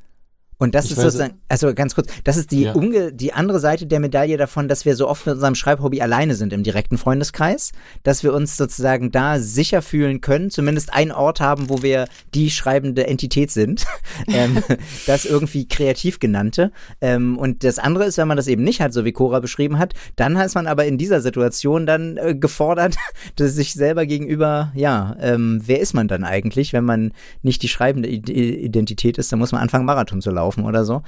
[0.59, 2.72] Und das ich ist sozusagen, also ganz kurz, das ist die, ja.
[2.72, 6.34] umge die andere Seite der Medaille davon, dass wir so oft mit unserem Schreibhobby alleine
[6.34, 7.70] sind im direkten Freundeskreis,
[8.02, 12.50] dass wir uns sozusagen da sicher fühlen können, zumindest einen Ort haben, wo wir die
[12.50, 13.86] schreibende Entität sind,
[14.26, 14.61] ähm,
[15.06, 16.72] das irgendwie kreativ genannte.
[17.00, 19.78] Ähm, und das andere ist, wenn man das eben nicht hat, so wie Cora beschrieben
[19.78, 22.96] hat, dann ist man aber in dieser Situation dann äh, gefordert,
[23.36, 27.68] dass sich selber gegenüber, ja, ähm, wer ist man dann eigentlich, wenn man nicht die
[27.68, 31.03] schreibende Identität ist, dann muss man anfangen, Marathon zu laufen laufen oder so.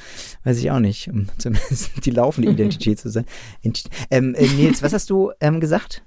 [0.45, 3.25] Weiß ich auch nicht, um zumindest die laufende Identität zu sein.
[4.11, 6.03] Ähm, äh, Nils, was hast du ähm, gesagt?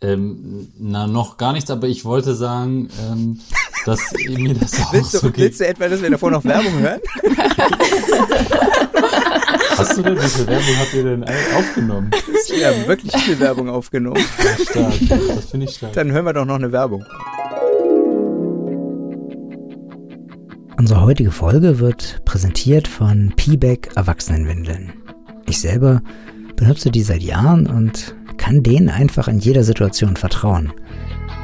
[0.00, 3.40] Ähm, na, noch gar nichts, aber ich wollte sagen, ähm,
[3.86, 5.38] dass mir das auch willst du, so geht.
[5.38, 7.00] Willst du etwa, dass wir davor noch Werbung hören?
[9.76, 11.24] Hast du denn, wie viel Werbung habt ihr denn
[11.56, 12.10] aufgenommen?
[12.48, 14.22] Wir haben wirklich viel Werbung aufgenommen.
[14.38, 14.92] Ja, stark.
[15.08, 15.94] Das finde ich stark.
[15.94, 17.04] Dann hören wir doch noch eine Werbung.
[20.76, 24.92] Unsere heutige Folge wird präsentiert von P-Back Erwachsenenwindeln.
[25.46, 26.02] Ich selber
[26.56, 30.72] benutze die seit Jahren und kann denen einfach in jeder Situation vertrauen.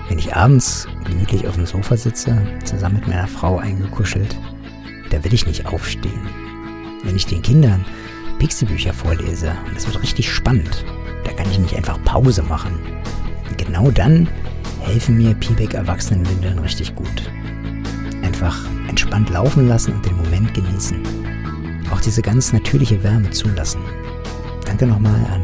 [0.09, 4.37] Wenn ich abends gemütlich auf dem Sofa sitze, zusammen mit meiner Frau eingekuschelt,
[5.11, 6.29] da will ich nicht aufstehen.
[7.05, 7.85] Wenn ich den Kindern
[8.41, 10.85] Pixie-Bücher vorlese und es wird richtig spannend,
[11.25, 12.73] da kann ich nicht einfach Pause machen.
[13.49, 14.29] Und genau dann
[14.81, 17.31] helfen mir P-Back Erwachsenenwindeln richtig gut.
[18.23, 18.59] Einfach
[18.91, 21.01] entspannt laufen lassen und den Moment genießen.
[21.93, 23.81] Auch diese ganz natürliche Wärme zulassen.
[24.67, 25.43] Danke nochmal an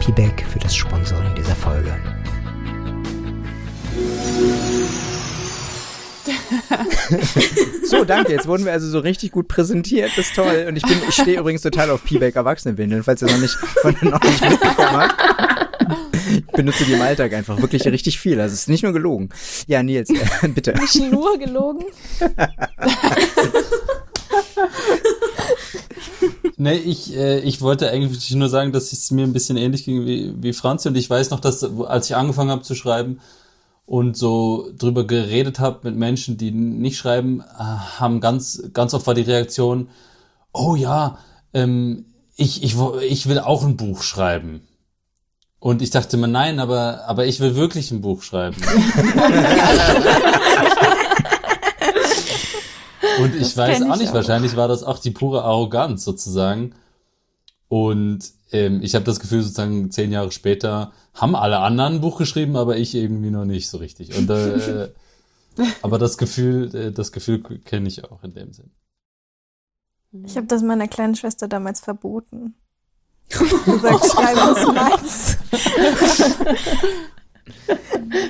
[0.00, 1.92] P-Back für das Sponsoring dieser Folge.
[7.84, 8.32] so, danke.
[8.32, 10.10] Jetzt wurden wir also so richtig gut präsentiert.
[10.16, 10.66] Das ist toll.
[10.68, 13.94] Und ich bin, ich stehe übrigens total auf P-Back Erwachsenenwindeln, falls ihr noch nicht, von,
[14.02, 15.59] noch nicht mitbekommen habt.
[16.46, 18.40] Ich benutze die im Alltag einfach wirklich richtig viel.
[18.40, 19.30] Also es ist nicht nur gelogen.
[19.66, 20.74] Ja, Nils, äh, bitte.
[20.74, 21.84] Nicht nur gelogen?
[26.56, 30.06] nee, ich, äh, ich wollte eigentlich nur sagen, dass es mir ein bisschen ähnlich ging
[30.06, 30.86] wie, wie Franz.
[30.86, 33.20] Und ich weiß noch, dass als ich angefangen habe zu schreiben
[33.86, 37.62] und so drüber geredet habe mit Menschen, die nicht schreiben, äh,
[37.98, 39.88] haben ganz, ganz oft war die Reaktion,
[40.52, 41.18] oh ja,
[41.52, 42.76] ähm, ich, ich,
[43.08, 44.62] ich will auch ein Buch schreiben.
[45.60, 48.56] Und ich dachte mir, nein, aber, aber ich will wirklich ein Buch schreiben.
[53.18, 54.14] Und ich das weiß auch nicht, auch.
[54.14, 56.74] wahrscheinlich war das auch die pure Arroganz sozusagen.
[57.68, 58.20] Und
[58.52, 62.56] ähm, ich habe das Gefühl, sozusagen zehn Jahre später haben alle anderen ein Buch geschrieben,
[62.56, 64.16] aber ich irgendwie noch nicht so richtig.
[64.16, 64.88] Und äh,
[65.82, 68.70] aber das Gefühl, äh, das Gefühl kenne ich auch in dem Sinn.
[70.24, 72.54] Ich habe das meiner kleinen Schwester damals verboten
[73.30, 75.38] gesagt, schreiben ist meins.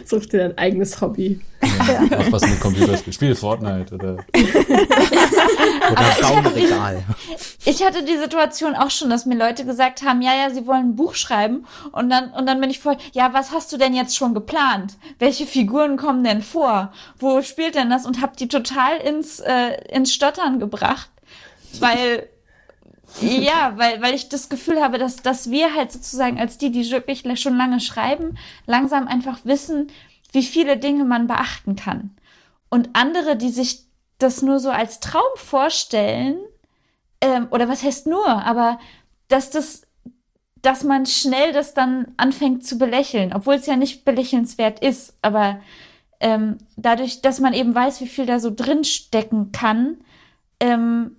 [0.05, 1.41] Such dir dein eigenes Hobby.
[1.63, 2.19] Ja, ja.
[2.19, 3.13] Mach was mit Computerspiel.
[3.13, 7.03] Spiel Fortnite oder, oder Baumregal.
[7.65, 10.91] Ich hatte die Situation auch schon, dass mir Leute gesagt haben, ja, ja, sie wollen
[10.91, 11.67] ein Buch schreiben.
[11.93, 14.97] Und dann, und dann bin ich voll, ja, was hast du denn jetzt schon geplant?
[15.19, 16.93] Welche Figuren kommen denn vor?
[17.19, 18.07] Wo spielt denn das?
[18.07, 21.11] Und hab die total ins, äh, ins Stottern gebracht.
[21.79, 22.29] Weil
[23.21, 26.91] ja, weil, weil ich das Gefühl habe, dass, dass wir halt sozusagen als die, die
[26.91, 29.89] wirklich schon lange schreiben, langsam einfach wissen,
[30.33, 32.11] wie viele Dinge man beachten kann.
[32.69, 33.85] Und andere, die sich
[34.19, 36.39] das nur so als Traum vorstellen,
[37.21, 38.79] ähm, oder was heißt nur, aber
[39.29, 39.83] dass das,
[40.63, 45.61] dass man schnell das dann anfängt zu belächeln, obwohl es ja nicht belächelnswert ist, aber
[46.21, 49.99] ähm, dadurch, dass man eben weiß, wie viel da so drin stecken kann,
[50.61, 51.17] ähm,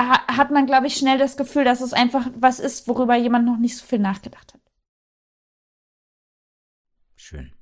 [0.00, 3.58] hat man, glaube ich, schnell das Gefühl, dass es einfach was ist, worüber jemand noch
[3.58, 4.60] nicht so viel nachgedacht hat.
[7.16, 7.52] Schön.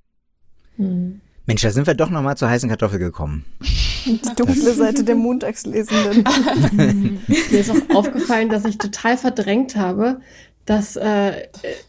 [0.76, 1.20] Hm.
[1.46, 3.44] Mensch, da sind wir doch nochmal zur heißen Kartoffel gekommen.
[4.04, 6.24] Die dunkle Seite der Montagslesenden.
[7.26, 10.20] Mir ist auch aufgefallen, dass ich total verdrängt habe,
[10.66, 11.32] dass äh,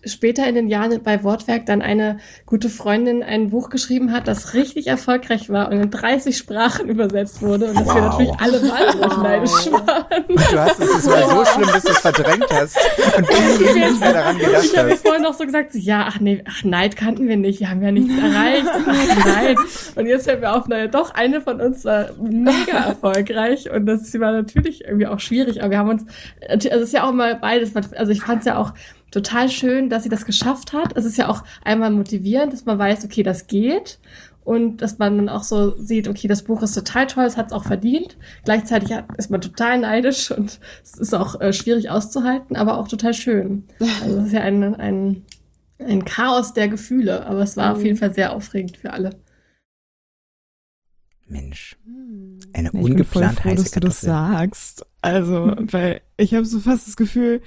[0.06, 4.54] später in den Jahren bei Wortwerk dann eine gute Freundin ein Buch geschrieben hat, das
[4.54, 7.96] richtig erfolgreich war und in 30 Sprachen übersetzt wurde und dass Wow.
[7.96, 10.26] wir natürlich alle wahnsinnig neidisch waren.
[10.28, 12.78] Du hast es, es war so schlimm, dass du es verdrängt hast
[13.18, 13.28] und
[13.60, 15.06] du nicht mehr daran gedacht Ich habe mir hast.
[15.06, 17.92] vorhin noch so gesagt, ja, ach nee, ach Neid kannten wir nicht, wir haben ja
[17.92, 18.66] nichts erreicht.
[18.68, 19.58] Ach, Neid.
[19.96, 24.14] Und jetzt fällt mir auf, naja, doch, eine von uns war mega erfolgreich und das
[24.20, 26.06] war natürlich irgendwie auch schwierig, aber wir haben uns,
[26.48, 28.67] also es ist ja auch mal beides, also ich fand es ja auch
[29.12, 30.96] total schön, dass sie das geschafft hat.
[30.96, 34.00] Es ist ja auch einmal motivierend, dass man weiß, okay, das geht
[34.48, 37.48] und dass man dann auch so sieht, okay, das Buch ist total toll, es hat
[37.48, 38.18] es auch verdient.
[38.46, 43.14] Gleichzeitig ist man total neidisch und es ist auch äh, schwierig auszuhalten, aber auch total
[43.14, 43.66] schön.
[44.02, 45.26] Also es ist ja ein, ein,
[45.80, 49.12] ein Chaos der Gefühle, aber es war auf jeden Fall sehr aufregend für alle.
[51.28, 51.78] Mensch,
[52.54, 54.86] eine Ja, ich bin voll ungeplant froh, heiße dass du das sagst.
[55.02, 57.42] Also, weil ich habe so fast das Gefühl,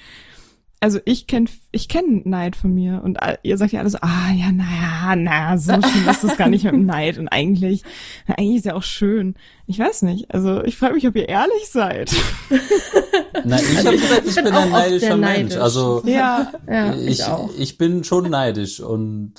[0.83, 4.33] also ich kenn ich kenn Neid von mir und ihr sagt ja alle so, ah
[4.35, 7.83] ja, naja, naja, so schlimm ist das gar nicht mit dem Neid und eigentlich,
[8.27, 9.35] na, eigentlich ist ja auch schön.
[9.67, 12.11] Ich weiß nicht, also ich frage mich, ob ihr ehrlich seid.
[13.45, 15.39] Na, ich habe gesagt, ich bin bin auch ein neidischer sehr Mensch.
[15.39, 15.57] neidisch.
[15.59, 17.51] Also ja, Ja, ich, ich auch.
[17.59, 19.35] ich bin schon neidisch und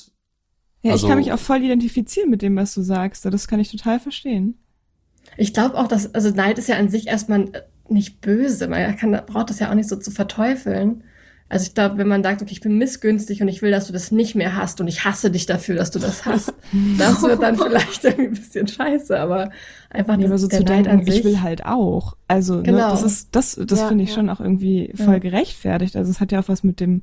[0.83, 3.25] ja, Also- ich kann mich auch voll identifizieren mit dem, was du sagst.
[3.25, 4.57] Das kann ich total verstehen.
[5.37, 7.51] Ich glaube auch, dass, also Neid ist ja an sich erstmal
[7.89, 8.67] nicht böse.
[8.67, 11.03] Man kann, braucht das ja auch nicht so zu verteufeln.
[11.51, 13.91] Also ich glaube, wenn man sagt, okay, ich bin missgünstig und ich will, dass du
[13.91, 16.53] das nicht mehr hast und ich hasse dich dafür, dass du das hast,
[16.97, 19.51] das wird dann vielleicht irgendwie ein bisschen scheiße, aber
[19.89, 22.15] einfach Nee, aber so zu Neid denken, ich will halt auch.
[22.29, 22.89] Also, ne, Genau.
[22.91, 24.15] das ist, das, das Ja, finde ich ja.
[24.15, 25.19] schon auch irgendwie voll Ja.
[25.19, 25.97] gerechtfertigt.
[25.97, 27.01] Also, es hat ja auch was mit dem,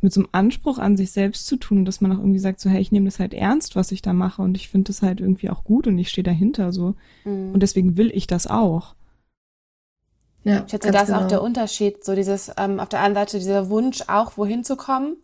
[0.00, 2.70] mit so einem Anspruch an sich selbst zu tun, dass man auch irgendwie sagt, so,
[2.70, 5.20] hey, ich nehme das halt ernst, was ich da mache und ich finde das halt
[5.20, 6.94] irgendwie auch gut und ich stehe dahinter, so.
[7.26, 7.52] Mhm.
[7.52, 8.94] Und deswegen will ich das auch.
[10.44, 11.28] Ja, Ich schätze, da ist auch genau.
[11.28, 15.16] der Unterschied, so dieses, ähm, auf der anderen Seite dieser Wunsch, auch wohin zu kommen.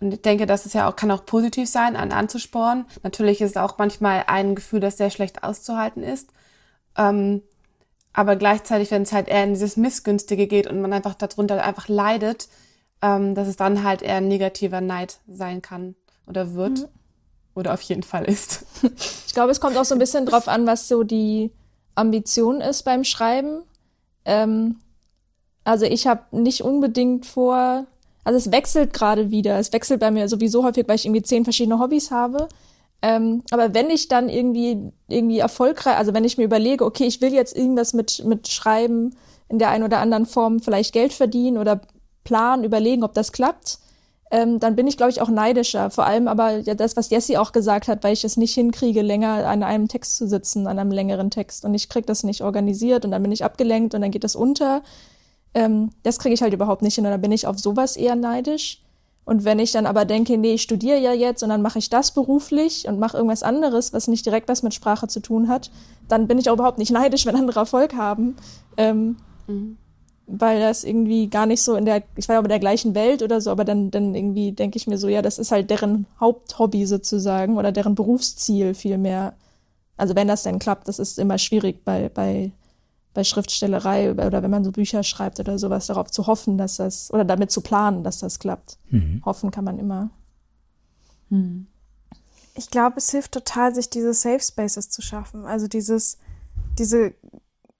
[0.00, 2.84] Und ich denke, das ist ja auch, kann auch positiv sein, an anzusporen.
[3.02, 6.30] Natürlich ist es auch manchmal ein Gefühl, das sehr schlecht auszuhalten ist.
[6.96, 7.42] Ähm,
[8.12, 11.88] aber gleichzeitig, wenn es halt eher in dieses Missgünstige geht und man einfach darunter einfach
[11.88, 12.48] leidet,
[13.02, 15.94] ähm, dass es dann halt eher ein negativer Neid sein kann
[16.26, 16.88] oder wird.
[17.54, 18.66] Oder auf jeden Fall ist.
[19.26, 21.50] Ich glaube, es kommt auch so ein bisschen drauf an, was so die
[21.96, 23.62] Ambition ist beim Schreiben.
[24.24, 24.76] Ähm,
[25.64, 27.86] also ich habe nicht unbedingt vor,
[28.22, 29.58] also es wechselt gerade wieder.
[29.58, 32.48] Es wechselt bei mir sowieso häufig, weil ich irgendwie zehn verschiedene Hobbys habe.
[33.02, 37.20] Ähm, aber wenn ich dann irgendwie irgendwie erfolgreich, also wenn ich mir überlege, okay, ich
[37.20, 39.14] will jetzt irgendwas mit mit Schreiben
[39.48, 41.82] in der einen oder anderen Form vielleicht Geld verdienen oder
[42.24, 43.78] planen, überlegen, ob das klappt,
[44.34, 45.90] ähm, dann bin ich, glaube ich, auch neidischer.
[45.90, 49.00] Vor allem aber ja, das, was Jessie auch gesagt hat, weil ich es nicht hinkriege,
[49.00, 51.64] länger an einem Text zu sitzen, an einem längeren Text.
[51.64, 54.34] Und ich krieg das nicht organisiert und dann bin ich abgelenkt und dann geht das
[54.34, 54.82] unter.
[55.54, 58.16] Ähm, das kriege ich halt überhaupt nicht hin und dann bin ich auf sowas eher
[58.16, 58.82] neidisch.
[59.24, 61.88] Und wenn ich dann aber denke, nee, ich studiere ja jetzt und dann mache ich
[61.88, 65.70] das beruflich und mache irgendwas anderes, was nicht direkt was mit Sprache zu tun hat,
[66.08, 68.34] dann bin ich auch überhaupt nicht neidisch, wenn andere Erfolg haben.
[68.76, 69.16] Ähm,
[70.26, 73.22] weil das irgendwie gar nicht so in der, ich war ja in der gleichen Welt
[73.22, 76.06] oder so, aber dann, dann irgendwie denke ich mir so, ja, das ist halt deren
[76.18, 79.34] Haupthobby sozusagen oder deren Berufsziel vielmehr.
[79.96, 82.52] Also wenn das denn klappt, das ist immer schwierig bei, bei,
[83.12, 87.12] bei Schriftstellerei oder wenn man so Bücher schreibt oder sowas, darauf zu hoffen, dass das,
[87.12, 88.78] oder damit zu planen, dass das klappt.
[89.24, 90.10] Hoffen kann man immer.
[92.56, 95.44] Ich glaube, es hilft total, sich diese Safe Spaces zu schaffen.
[95.44, 96.18] Also dieses,
[96.78, 97.14] diese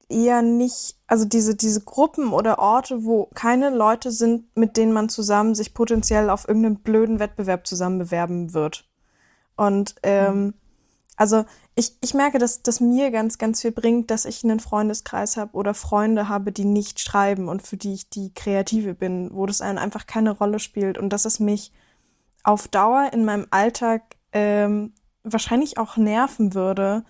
[0.09, 5.09] eher nicht, also diese, diese Gruppen oder Orte, wo keine Leute sind, mit denen man
[5.09, 8.89] zusammen sich potenziell auf irgendeinen blöden Wettbewerb zusammen bewerben wird.
[9.57, 10.55] Und ähm,
[11.17, 11.45] also
[11.77, 15.55] ich, ich merke, dass das mir ganz, ganz viel bringt, dass ich einen Freundeskreis habe
[15.55, 19.61] oder Freunde habe, die nicht schreiben und für die ich die Kreative bin, wo das
[19.61, 21.73] einen einfach keine Rolle spielt und dass es mich
[22.43, 24.03] auf Dauer in meinem Alltag
[24.33, 24.93] ähm,
[25.23, 27.05] wahrscheinlich auch nerven würde,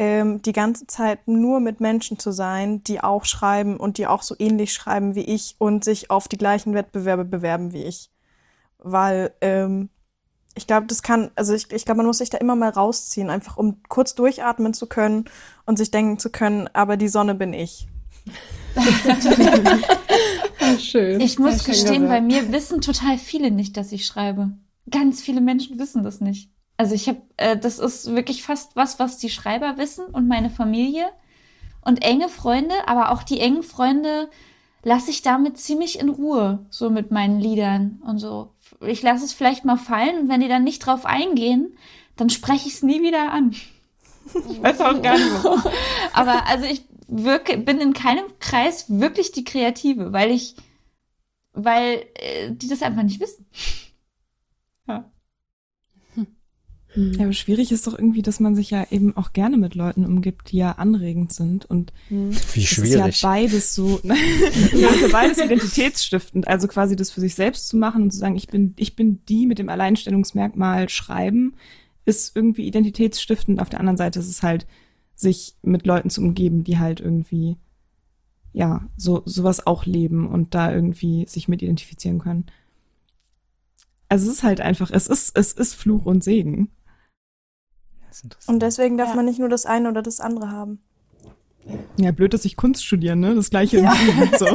[0.00, 4.22] ähm, die ganze Zeit nur mit Menschen zu sein, die auch schreiben und die auch
[4.22, 8.10] so ähnlich schreiben wie ich und sich auf die gleichen Wettbewerbe bewerben wie ich.
[8.78, 9.90] Weil ähm,
[10.54, 13.28] ich glaube, das kann, also ich, ich glaube, man muss sich da immer mal rausziehen,
[13.28, 15.26] einfach um kurz durchatmen zu können
[15.66, 17.86] und sich denken zu können, aber die Sonne bin ich.
[20.78, 21.20] Schön.
[21.20, 22.08] Ich muss schön gestehen, gesagt.
[22.08, 24.52] bei mir wissen total viele nicht, dass ich schreibe.
[24.90, 26.48] Ganz viele Menschen wissen das nicht.
[26.80, 30.48] Also ich habe, äh, das ist wirklich fast was, was die Schreiber wissen und meine
[30.48, 31.10] Familie
[31.82, 34.30] und enge Freunde, aber auch die engen Freunde
[34.82, 38.54] lasse ich damit ziemlich in Ruhe, so mit meinen Liedern und so.
[38.80, 41.76] Ich lasse es vielleicht mal fallen und wenn die dann nicht drauf eingehen,
[42.16, 43.54] dann spreche ich es nie wieder an.
[44.48, 45.44] Ich weiß auch gar nicht.
[46.14, 50.56] Aber also ich wirke, bin in keinem Kreis wirklich die Kreative, weil ich,
[51.52, 53.44] weil äh, die das einfach nicht wissen.
[54.88, 55.10] Ja.
[56.94, 60.04] Ja, aber schwierig ist doch irgendwie, dass man sich ja eben auch gerne mit Leuten
[60.04, 62.94] umgibt, die ja anregend sind und Wie es schwierig.
[62.94, 67.68] ist ja beides so, ja, ist ja beides identitätsstiftend, also quasi das für sich selbst
[67.68, 71.54] zu machen und zu sagen, ich bin, ich bin die mit dem Alleinstellungsmerkmal schreiben,
[72.04, 73.60] ist irgendwie identitätsstiftend.
[73.60, 74.66] Auf der anderen Seite ist es halt,
[75.14, 77.56] sich mit Leuten zu umgeben, die halt irgendwie,
[78.52, 82.46] ja, so, sowas auch leben und da irgendwie sich mit identifizieren können.
[84.08, 86.70] Also es ist halt einfach, es ist, es ist Fluch und Segen.
[88.46, 90.80] Und deswegen darf man nicht nur das eine oder das andere haben.
[91.98, 93.34] Ja, blöd, dass ich Kunst studiere, ne?
[93.34, 94.46] Das gleiche im Leben, so.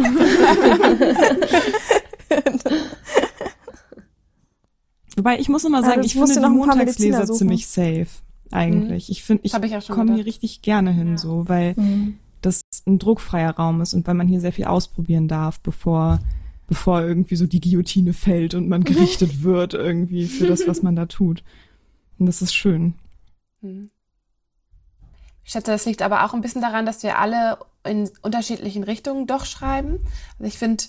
[5.16, 8.08] Wobei ich muss immer Ja, sagen, das ich finde die Montagsleser ziemlich safe
[8.51, 9.10] eigentlich.
[9.10, 12.18] Ich finde, ich ich komme hier richtig gerne hin, so, weil Mhm.
[12.41, 16.20] das ein druckfreier Raum ist und weil man hier sehr viel ausprobieren darf, bevor
[16.68, 20.95] bevor irgendwie so die Guillotine fällt und man gerichtet wird irgendwie für das, was man
[20.95, 21.43] da tut.
[22.18, 22.95] Und das ist schön.
[23.66, 23.89] Hm.
[25.43, 29.28] Ich schätze, das liegt aber auch ein bisschen daran, dass wir alle in unterschiedlichen Richtungen
[29.28, 29.99] doch schreiben.
[30.39, 30.84] Also ich finde,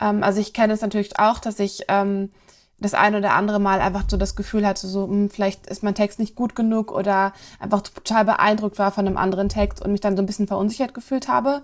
[0.00, 2.30] ähm, also ich kenne es natürlich auch, dass ich ähm,
[2.78, 5.94] das ein oder andere Mal einfach so das Gefühl hatte, so hm, vielleicht ist mein
[5.94, 10.00] Text nicht gut genug oder einfach total beeindruckt war von einem anderen Text und mich
[10.00, 11.62] dann so ein bisschen verunsichert gefühlt habe.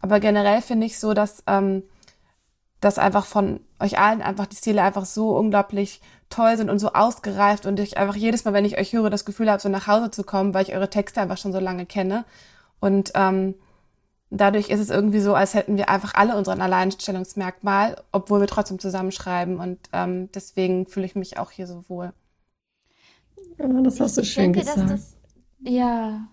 [0.00, 1.82] Aber generell finde ich so, dass ähm,
[2.86, 6.92] dass einfach von euch allen einfach die Stile einfach so unglaublich toll sind und so
[6.92, 9.88] ausgereift und ich einfach jedes Mal, wenn ich euch höre, das Gefühl habe, so nach
[9.88, 12.24] Hause zu kommen, weil ich eure Texte einfach schon so lange kenne.
[12.78, 13.56] Und ähm,
[14.30, 18.78] dadurch ist es irgendwie so, als hätten wir einfach alle unseren Alleinstellungsmerkmal, obwohl wir trotzdem
[18.78, 19.58] zusammenschreiben.
[19.58, 22.12] Und ähm, deswegen fühle ich mich auch hier so wohl.
[23.58, 24.78] Ja, das hast du ich schön denke, gesagt.
[24.78, 25.16] dass das,
[25.58, 26.28] ja.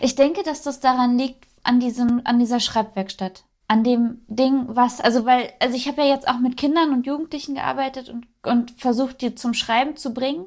[0.00, 3.44] Ich denke, dass das daran liegt, an diesem, an dieser Schreibwerkstatt.
[3.66, 7.06] An dem Ding, was, also weil, also ich habe ja jetzt auch mit Kindern und
[7.06, 10.46] Jugendlichen gearbeitet und, und versucht, die zum Schreiben zu bringen.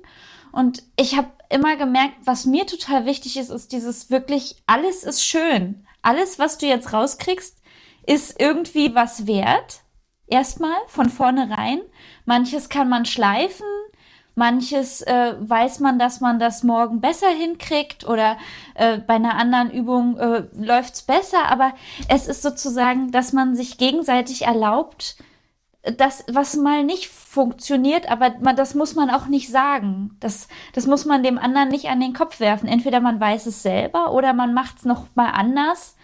[0.52, 5.24] Und ich habe immer gemerkt, was mir total wichtig ist, ist dieses wirklich, alles ist
[5.24, 5.86] schön.
[6.02, 7.62] Alles, was du jetzt rauskriegst,
[8.06, 9.82] ist irgendwie was wert.
[10.28, 11.82] Erstmal von vornherein.
[12.26, 13.66] Manches kann man schleifen,
[14.38, 18.38] Manches äh, weiß man, dass man das morgen besser hinkriegt oder
[18.76, 21.74] äh, bei einer anderen Übung äh, läuft's besser, aber
[22.08, 25.18] es ist sozusagen, dass man sich gegenseitig erlaubt,
[25.82, 30.18] das, was mal nicht funktioniert, aber man, das muss man auch nicht sagen.
[30.20, 32.68] Das, das muss man dem anderen nicht an den Kopf werfen.
[32.68, 35.96] Entweder man weiß es selber oder man macht es noch mal anders.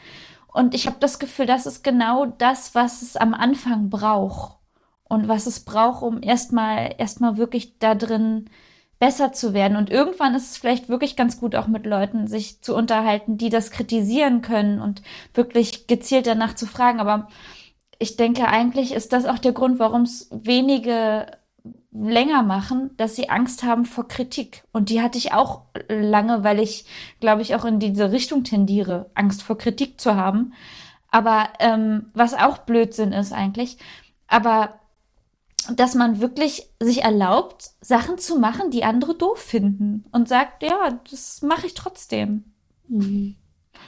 [0.47, 4.62] Und ich habe das Gefühl, das ist genau das, was es am Anfang braucht
[5.13, 8.49] und was es braucht, um erstmal erstmal wirklich da drin
[8.99, 9.77] besser zu werden.
[9.77, 13.49] Und irgendwann ist es vielleicht wirklich ganz gut, auch mit Leuten sich zu unterhalten, die
[13.49, 15.01] das kritisieren können und
[15.33, 16.99] wirklich gezielt danach zu fragen.
[16.99, 17.27] Aber
[17.99, 21.27] ich denke, eigentlich ist das auch der Grund, warum es wenige
[21.91, 24.63] länger machen, dass sie Angst haben vor Kritik.
[24.71, 26.85] Und die hatte ich auch lange, weil ich,
[27.19, 30.53] glaube ich, auch in diese Richtung tendiere, Angst vor Kritik zu haben.
[31.11, 33.77] Aber ähm, was auch Blödsinn ist eigentlich.
[34.27, 34.79] Aber
[35.71, 40.99] dass man wirklich sich erlaubt, Sachen zu machen, die andere doof finden und sagt, ja,
[41.09, 42.53] das mache ich trotzdem.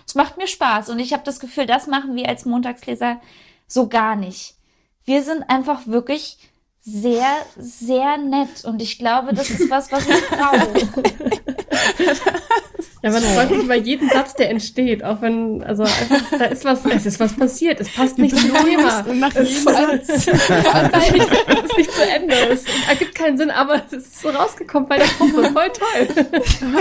[0.07, 3.19] Es macht mir Spaß und ich habe das Gefühl, das machen wir als Montagsleser
[3.67, 4.55] so gar nicht.
[5.03, 6.37] Wir sind einfach wirklich
[6.85, 10.69] sehr, sehr nett und ich glaube, das ist was, was ich brauche.
[13.05, 16.65] Ja, man freut sich über jeden Satz, der entsteht, auch wenn, also einfach, da ist
[16.65, 19.01] was, es ist was passiert, es passt nicht zum Thema.
[19.01, 20.09] Und nach Es jedem Satz.
[20.09, 24.97] es ist nicht zu Ende, es ergibt keinen Sinn, aber es ist so rausgekommen bei
[24.97, 26.07] der Gruppe, voll toll.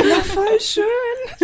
[0.08, 0.84] Ja, voll schön.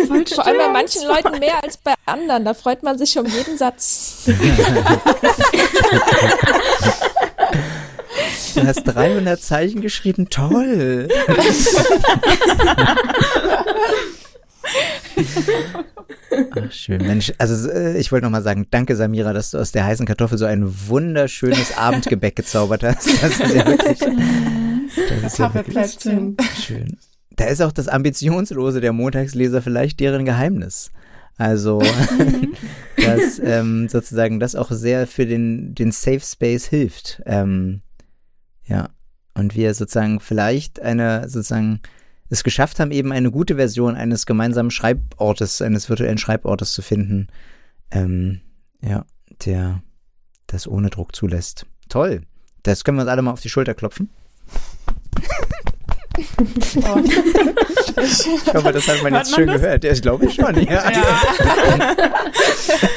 [0.07, 2.43] Voll Vor allem bei manchen Leuten mehr als bei anderen.
[2.43, 4.23] Da freut man sich um jeden Satz.
[8.55, 11.07] Du hast 300 Zeichen geschrieben, toll.
[16.55, 17.05] Ach, schön.
[17.05, 20.05] Mensch, also äh, ich wollte noch mal sagen, danke Samira, dass du aus der heißen
[20.05, 23.07] Kartoffel so ein wunderschönes Abendgebäck gezaubert hast.
[23.21, 23.99] Das ist ja wirklich,
[25.21, 25.97] das ist ja wirklich
[26.59, 26.97] schön.
[27.35, 30.91] Da ist auch das Ambitionslose der Montagsleser vielleicht deren Geheimnis.
[31.37, 31.81] Also,
[32.97, 37.21] dass ähm, sozusagen das auch sehr für den, den Safe Space hilft.
[37.25, 37.81] Ähm,
[38.71, 38.89] ja.
[39.33, 41.81] Und wir sozusagen vielleicht eine, sozusagen,
[42.29, 47.27] es geschafft haben, eben eine gute Version eines gemeinsamen Schreibortes, eines virtuellen Schreibortes zu finden.
[47.91, 48.41] Ähm,
[48.81, 49.05] ja,
[49.45, 49.81] der
[50.47, 51.65] das ohne Druck zulässt.
[51.89, 52.21] Toll.
[52.63, 54.09] Das können wir uns alle mal auf die Schulter klopfen.
[56.17, 56.21] Oh.
[58.01, 59.61] ich hoffe, das hat man Hört jetzt man schön das?
[59.61, 59.83] gehört.
[59.83, 60.63] Ja, ich glaube schon.
[60.63, 60.91] Ja.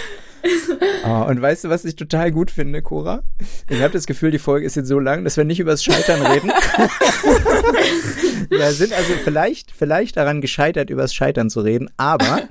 [1.06, 3.22] Oh, und weißt du, was ich total gut finde, Cora?
[3.68, 5.84] Ich habe das Gefühl, die Folge ist jetzt so lang, dass wir nicht über das
[5.84, 6.50] Scheitern reden.
[8.50, 12.42] wir sind also vielleicht, vielleicht daran gescheitert, über das Scheitern zu reden, aber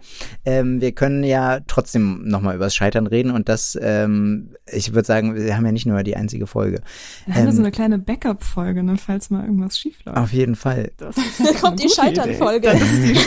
[0.45, 5.05] ähm, wir können ja trotzdem nochmal über das Scheitern reden und das, ähm, ich würde
[5.05, 6.81] sagen, wir haben ja nicht nur die einzige Folge.
[7.25, 10.17] Wir haben ja so Ähm, eine kleine Backup-Folge, ne, falls mal irgendwas schief läuft.
[10.17, 10.91] auf jeden Fall.
[10.97, 12.67] Das ist kommt die Scheiternfolge.
[12.69, 13.13] Das ist die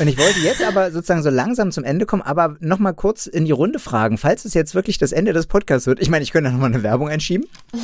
[0.00, 3.26] Und ich wollte jetzt aber sozusagen so langsam zum Ende kommen, aber noch mal kurz
[3.26, 6.00] in die Runde fragen, falls es jetzt wirklich das Ende des Podcasts wird.
[6.00, 7.46] Ich meine, ich könnte noch mal eine Werbung einschieben.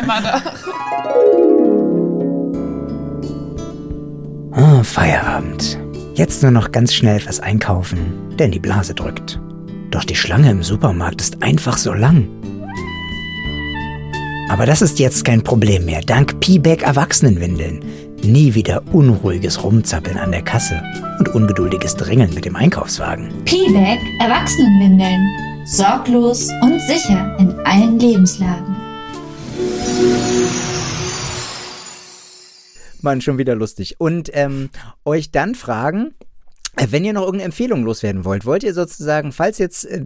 [0.00, 0.42] Immer da.
[4.52, 5.78] Ah, Feierabend.
[6.14, 9.40] Jetzt nur noch ganz schnell etwas einkaufen, denn die Blase drückt.
[9.90, 12.28] Doch die Schlange im Supermarkt ist einfach so lang.
[14.48, 17.82] Aber das ist jetzt kein Problem mehr, dank P-Bag Erwachsenenwindeln.
[18.22, 20.82] Nie wieder unruhiges Rumzappeln an der Kasse
[21.18, 23.28] und ungeduldiges Drängeln mit dem Einkaufswagen.
[23.46, 25.26] P-Bag Erwachsenenwindeln.
[25.64, 28.76] Sorglos und sicher in allen Lebenslagen.
[33.00, 33.96] Mann, schon wieder lustig.
[33.98, 34.68] Und ähm,
[35.06, 36.14] euch dann fragen,
[36.76, 40.04] wenn ihr noch irgendeine Empfehlung loswerden wollt, wollt ihr sozusagen, falls jetzt äh,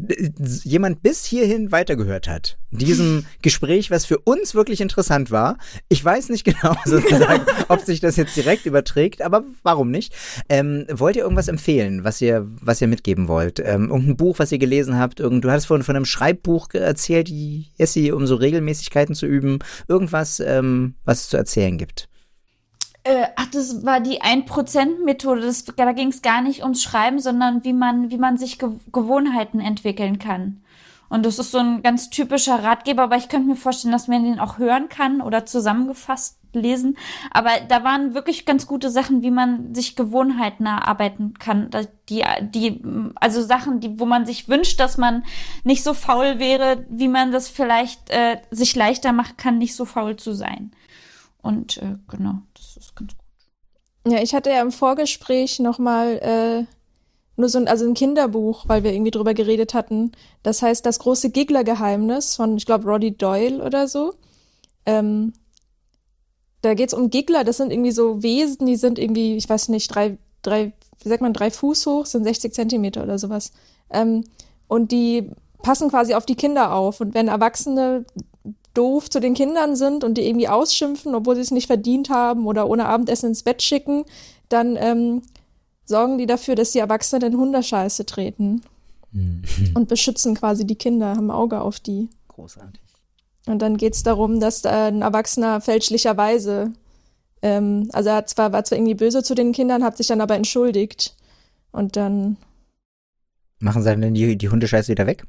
[0.65, 5.59] jemand bis hierhin weitergehört hat, diesem Gespräch, was für uns wirklich interessant war,
[5.89, 10.15] ich weiß nicht genau sozusagen, ob sich das jetzt direkt überträgt, aber warum nicht?
[10.49, 13.61] Ähm, wollt ihr irgendwas empfehlen, was ihr, was ihr mitgeben wollt?
[13.61, 15.21] Ähm, irgendein Buch, was ihr gelesen habt?
[15.21, 19.59] Irgend, du hattest vorhin von einem Schreibbuch erzählt, die Essie, um so Regelmäßigkeiten zu üben.
[19.87, 22.09] Irgendwas, ähm, was es zu erzählen gibt.
[23.05, 25.43] Äh, ach, das war die 1%-Methode.
[25.43, 28.71] Das- Da ging es gar nicht ums Schreiben, sondern wie man, wie man sich Ge
[28.93, 30.63] Gewohnheiten entwickeln kann.
[31.11, 34.25] Und das ist so ein ganz typischer Ratgeber, aber ich könnte mir vorstellen, dass man
[34.25, 36.97] den auch hören kann oder zusammengefasst lesen.
[37.31, 41.69] Aber da waren wirklich ganz gute Sachen, wie man sich Gewohnheiten erarbeiten kann.
[42.09, 42.81] Die, die,
[43.17, 45.25] also Sachen, die, wo man sich wünscht, dass man
[45.63, 49.85] nicht so faul wäre, wie man das vielleicht äh, sich leichter machen kann, nicht so
[49.85, 50.73] faul zu sein.
[51.43, 52.39] Und äh, genau,
[52.75, 53.25] das ist ganz gut.
[54.07, 56.65] Ja, ich hatte ja im Vorgespräch nochmal äh,
[57.37, 60.13] nur so ein, also ein Kinderbuch, weil wir irgendwie drüber geredet hatten.
[60.43, 64.15] Das heißt Das große Giggler-Geheimnis von, ich glaube, Roddy Doyle oder so.
[64.87, 65.33] Ähm,
[66.61, 69.89] da geht's um Giggler, das sind irgendwie so Wesen, die sind irgendwie, ich weiß nicht,
[69.95, 70.73] drei, drei,
[71.03, 73.53] wie sagt man, drei Fuß hoch, sind 60 Zentimeter oder sowas.
[73.91, 74.25] Ähm,
[74.69, 75.31] und die
[75.63, 77.01] passen quasi auf die Kinder auf.
[77.01, 78.05] Und wenn Erwachsene
[78.75, 82.47] doof zu den Kindern sind und die irgendwie ausschimpfen, obwohl sie es nicht verdient haben
[82.47, 84.05] oder ohne Abendessen ins Bett schicken,
[84.49, 85.23] dann ähm,
[85.85, 88.63] sorgen die dafür, dass die Erwachsenen in Hunderscheiße treten
[89.75, 92.09] und beschützen quasi die Kinder, haben ein Auge auf die.
[92.29, 92.81] Großartig.
[93.47, 96.73] Und dann geht's darum, dass ein Erwachsener fälschlicherweise,
[97.43, 100.21] ähm, also er hat zwar, war zwar irgendwie böse zu den Kindern, hat sich dann
[100.21, 101.15] aber entschuldigt.
[101.71, 102.37] Und dann,
[103.61, 105.27] Machen sie dann die, die Hundescheiße wieder weg?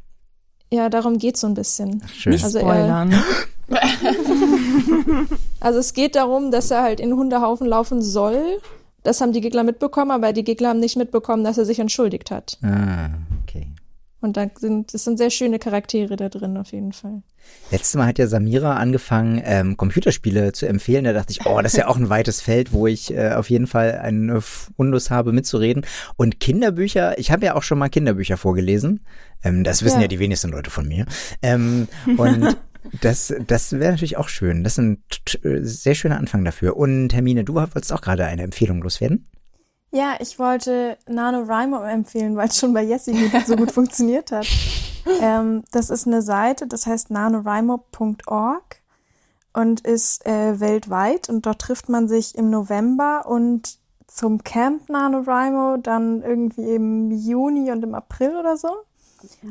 [0.72, 2.02] Ja, darum geht's so ein bisschen.
[2.14, 2.34] Schön.
[2.34, 3.14] Nicht Also er- spoilern.
[5.60, 8.60] Also es geht darum, dass er halt in den Hundehaufen laufen soll.
[9.04, 12.30] Das haben die Gegner mitbekommen, aber die Gegner haben nicht mitbekommen, dass er sich entschuldigt
[12.32, 12.58] hat.
[12.64, 13.10] Ah,
[13.44, 13.68] okay.
[14.26, 17.22] Und da sind, es sind sehr schöne Charaktere da drin, auf jeden Fall.
[17.72, 21.04] Letztes Mal hat ja Samira angefangen, ähm, Computerspiele zu empfehlen.
[21.06, 23.50] Da dachte ich, oh, das ist ja auch ein weites Feld, wo ich äh, auf
[23.50, 25.86] jeden Fall einen äh, Fundus habe, mitzureden.
[26.18, 29.06] Und Kinderbücher, ich habe ja auch schon mal Kinderbücher vorgelesen.
[29.44, 30.02] Ähm, das wissen ja.
[30.04, 30.08] Ja.
[30.08, 31.06] die wenigsten Leute von mir.
[31.42, 32.58] Ähm, und
[33.02, 34.64] das, das wäre natürlich auch schön.
[34.64, 36.76] Das ist ein t- sehr schöner Anfang dafür.
[36.76, 39.28] Und Hermine, du wolltest auch gerade eine Empfehlung loswerden?
[39.96, 44.46] Ja, ich wollte NaNoWriMo empfehlen, weil es schon bei Jessie gut- so gut funktioniert hat.
[45.22, 48.82] Ähm, das ist eine Seite, das heißt nanowrimo.org
[49.54, 53.78] und ist äh, weltweit und dort trifft man sich im November und
[54.08, 58.70] zum Camp NaNoWriMo dann irgendwie im Juni und im April oder so.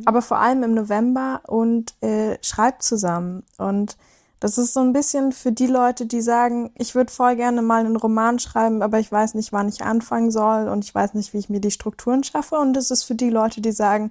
[0.06, 3.44] Aber vor allem im November und äh, schreibt zusammen.
[3.56, 3.96] Und
[4.44, 7.80] das ist so ein bisschen für die Leute, die sagen, ich würde voll gerne mal
[7.80, 11.32] einen Roman schreiben, aber ich weiß nicht, wann ich anfangen soll und ich weiß nicht,
[11.32, 12.56] wie ich mir die Strukturen schaffe.
[12.56, 14.10] Und es ist für die Leute, die sagen,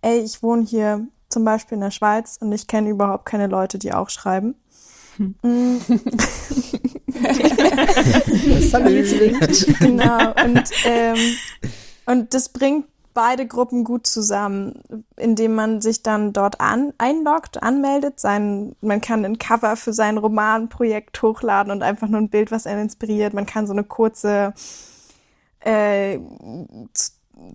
[0.00, 3.78] ey, ich wohne hier zum Beispiel in der Schweiz und ich kenne überhaupt keine Leute,
[3.78, 4.54] die auch schreiben.
[5.18, 5.34] Mm.
[9.80, 10.32] genau.
[10.44, 11.18] Und, ähm,
[12.06, 14.82] und das bringt beide Gruppen gut zusammen,
[15.16, 18.20] indem man sich dann dort an, einloggt, anmeldet.
[18.20, 22.66] Sein, man kann ein Cover für sein Romanprojekt hochladen und einfach nur ein Bild, was
[22.66, 23.32] einen inspiriert.
[23.32, 24.52] Man kann so eine kurze
[25.60, 26.18] äh,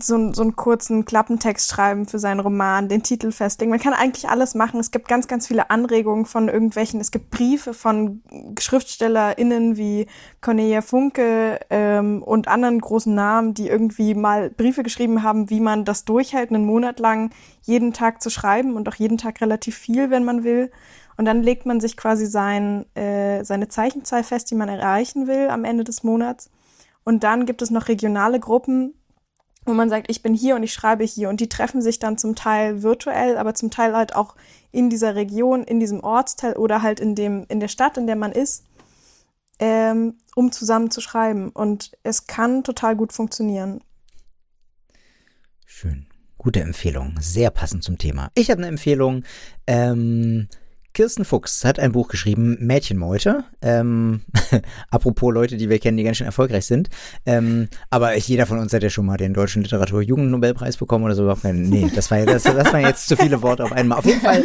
[0.02, 3.72] so, so einen kurzen Klappentext schreiben für seinen Roman, den Titel festlegen.
[3.72, 4.80] Man kann eigentlich alles machen.
[4.80, 8.22] Es gibt ganz, ganz viele Anregungen von irgendwelchen, es gibt Briefe von
[8.60, 10.08] SchriftstellerInnen wie
[10.42, 15.86] Cornelia Funke ähm, und anderen großen Namen, die irgendwie mal Briefe geschrieben haben, wie man
[15.86, 17.32] das durchhält, einen Monat lang
[17.64, 20.72] jeden Tag zu schreiben und auch jeden Tag relativ viel, wenn man will.
[21.18, 25.50] Und dann legt man sich quasi sein, äh, seine Zeichenzahl fest, die man erreichen will
[25.50, 26.50] am Ende des Monats.
[27.04, 28.94] Und dann gibt es noch regionale Gruppen,
[29.70, 31.30] wo man sagt, ich bin hier und ich schreibe hier.
[31.30, 34.36] Und die treffen sich dann zum Teil virtuell, aber zum Teil halt auch
[34.72, 38.16] in dieser Region, in diesem Ortsteil oder halt in dem, in der Stadt, in der
[38.16, 38.66] man ist,
[39.60, 41.50] ähm, um zusammen zu schreiben.
[41.50, 43.82] Und es kann total gut funktionieren.
[45.66, 46.08] Schön.
[46.38, 47.16] Gute Empfehlung.
[47.20, 48.32] Sehr passend zum Thema.
[48.34, 49.24] Ich habe eine Empfehlung.
[49.68, 50.48] Ähm,
[50.94, 53.44] Kirsten Fuchs hat ein Buch geschrieben, Mädchenmeute.
[53.62, 54.22] Ähm,
[54.90, 56.90] apropos Leute, die wir kennen, die ganz schön erfolgreich sind.
[57.26, 61.32] Ähm, aber jeder von uns hat ja schon mal den deutschen Literatur-Jugendnobelpreis bekommen oder so.
[61.44, 64.00] Nee, das war, das, das waren jetzt zu viele Worte auf einmal.
[64.00, 64.44] Auf jeden Fall,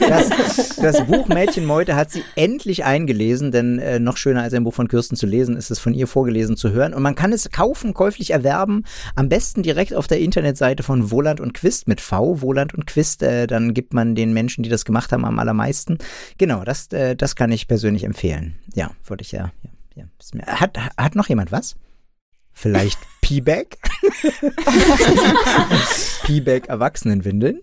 [0.00, 4.74] das, das Buch Mädchenmeute hat sie endlich eingelesen, denn äh, noch schöner als ein Buch
[4.74, 6.94] von Kirsten zu lesen, ist es von ihr vorgelesen zu hören.
[6.94, 8.84] Und man kann es kaufen, käuflich erwerben.
[9.14, 13.22] Am besten direkt auf der Internetseite von Woland und Quist mit V, Woland und Quist.
[13.22, 15.98] Äh, dann gibt man den Menschen, die das gemacht haben, am allermeisten meisten.
[16.38, 18.56] Genau, das, äh, das kann ich persönlich empfehlen.
[18.74, 19.52] Ja, wollte ich ja.
[19.94, 20.04] ja,
[20.34, 20.46] ja.
[20.46, 21.76] Hat, hat noch jemand was?
[22.52, 23.78] Vielleicht P-Bag?
[26.24, 27.60] P-Bag Erwachsenenwindeln.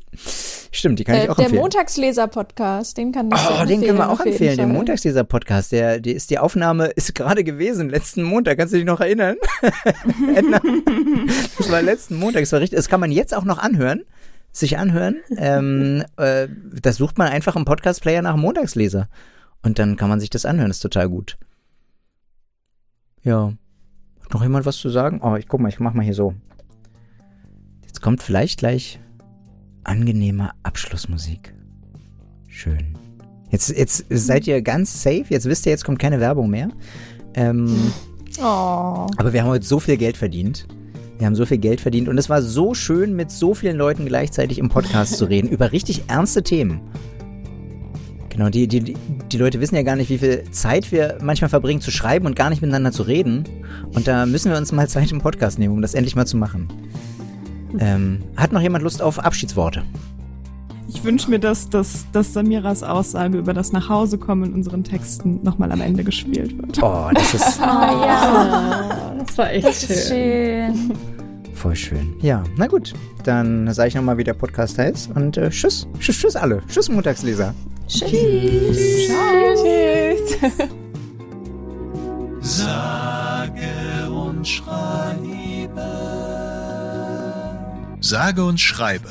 [0.74, 1.51] Stimmt, die kann äh, ich auch der empfehlen.
[1.51, 5.72] Der Montagsleser-Podcast, den kann ich Oh, den können wir auch empfehlen, den Montagsleser-Podcast.
[5.72, 8.57] Der, die, ist, die Aufnahme ist gerade gewesen, letzten Montag.
[8.57, 9.38] Kannst du dich noch erinnern?
[11.57, 12.78] das war letzten Montag, das war richtig.
[12.78, 14.03] Das kann man jetzt auch noch anhören
[14.52, 15.18] sich anhören.
[15.38, 16.47] ähm, äh,
[16.82, 19.08] das sucht man einfach im Podcast-Player nach Montagsleser.
[19.64, 21.38] Und dann kann man sich das anhören, das ist total gut.
[23.24, 23.54] Ja.
[24.24, 25.22] Hat noch jemand was zu sagen?
[25.22, 26.34] Oh, ich guck mal, ich mach mal hier so.
[27.86, 28.99] Jetzt kommt vielleicht gleich
[29.84, 31.54] angenehme Abschlussmusik.
[32.47, 32.97] Schön.
[33.49, 35.26] Jetzt, jetzt seid ihr ganz safe.
[35.30, 36.70] Jetzt wisst ihr, jetzt kommt keine Werbung mehr.
[37.36, 37.91] Ähm,
[38.39, 39.08] oh.
[39.18, 40.68] Aber wir haben heute so viel Geld verdient.
[41.22, 44.07] Wir haben so viel Geld verdient und es war so schön, mit so vielen Leuten
[44.07, 46.82] gleichzeitig im Podcast zu reden über richtig ernste Themen.
[48.30, 48.95] Genau, die, die,
[49.32, 52.36] die Leute wissen ja gar nicht, wie viel Zeit wir manchmal verbringen zu schreiben und
[52.36, 53.43] gar nicht miteinander zu reden.
[53.93, 56.38] Und da müssen wir uns mal Zeit im Podcast nehmen, um das endlich mal zu
[56.38, 56.69] machen.
[57.78, 59.84] Ähm, hat noch jemand Lust auf Abschiedsworte?
[60.88, 65.72] Ich wünsche mir, dass, dass, dass Samiras Aussage über das Nachhausekommen in unseren Texten nochmal
[65.72, 66.82] am Ende gespielt wird.
[66.82, 67.59] Oh, das ist.
[67.61, 69.01] oh ja.
[69.26, 70.76] Das war echt das schön.
[70.76, 70.97] schön.
[71.53, 72.15] Voll schön.
[72.22, 72.93] Ja, na gut.
[73.24, 75.11] Dann sage ich nochmal, wie der Podcast heißt.
[75.15, 75.88] Und äh, tschüss.
[75.99, 76.61] Tschüss, tschüss alle.
[76.67, 77.53] Tschüss, Montagsleser.
[77.88, 78.09] Tschüss.
[78.09, 79.07] Tschüss.
[79.61, 80.67] Tschüss.
[82.41, 85.82] Sage und schreibe.
[87.99, 89.09] Sage und schreibe.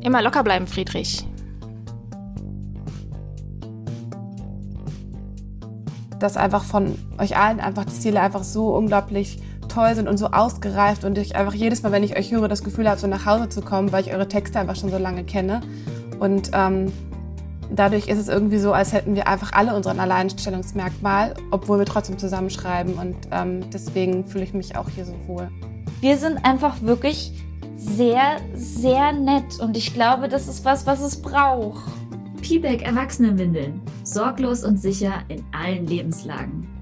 [0.00, 1.26] Immer locker bleiben, Friedrich.
[6.18, 9.38] Dass einfach von euch allen einfach die Ziele einfach so unglaublich
[9.68, 12.64] toll sind und so ausgereift und ich einfach jedes Mal, wenn ich euch höre, das
[12.64, 15.24] Gefühl habe, so nach Hause zu kommen, weil ich eure Texte einfach schon so lange
[15.24, 15.60] kenne.
[16.18, 16.92] Und ähm,
[17.70, 22.18] dadurch ist es irgendwie so, als hätten wir einfach alle unseren Alleinstellungsmerkmal, obwohl wir trotzdem
[22.18, 22.94] zusammenschreiben.
[22.94, 25.48] Und ähm, deswegen fühle ich mich auch hier so wohl.
[26.00, 27.32] Wir sind einfach wirklich
[27.76, 31.84] sehr, sehr nett und ich glaube, das ist was, was es braucht.
[32.36, 33.80] P-Back Erwachsenenwindeln.
[34.04, 36.75] Sorglos und sicher in allen Lebenslagen.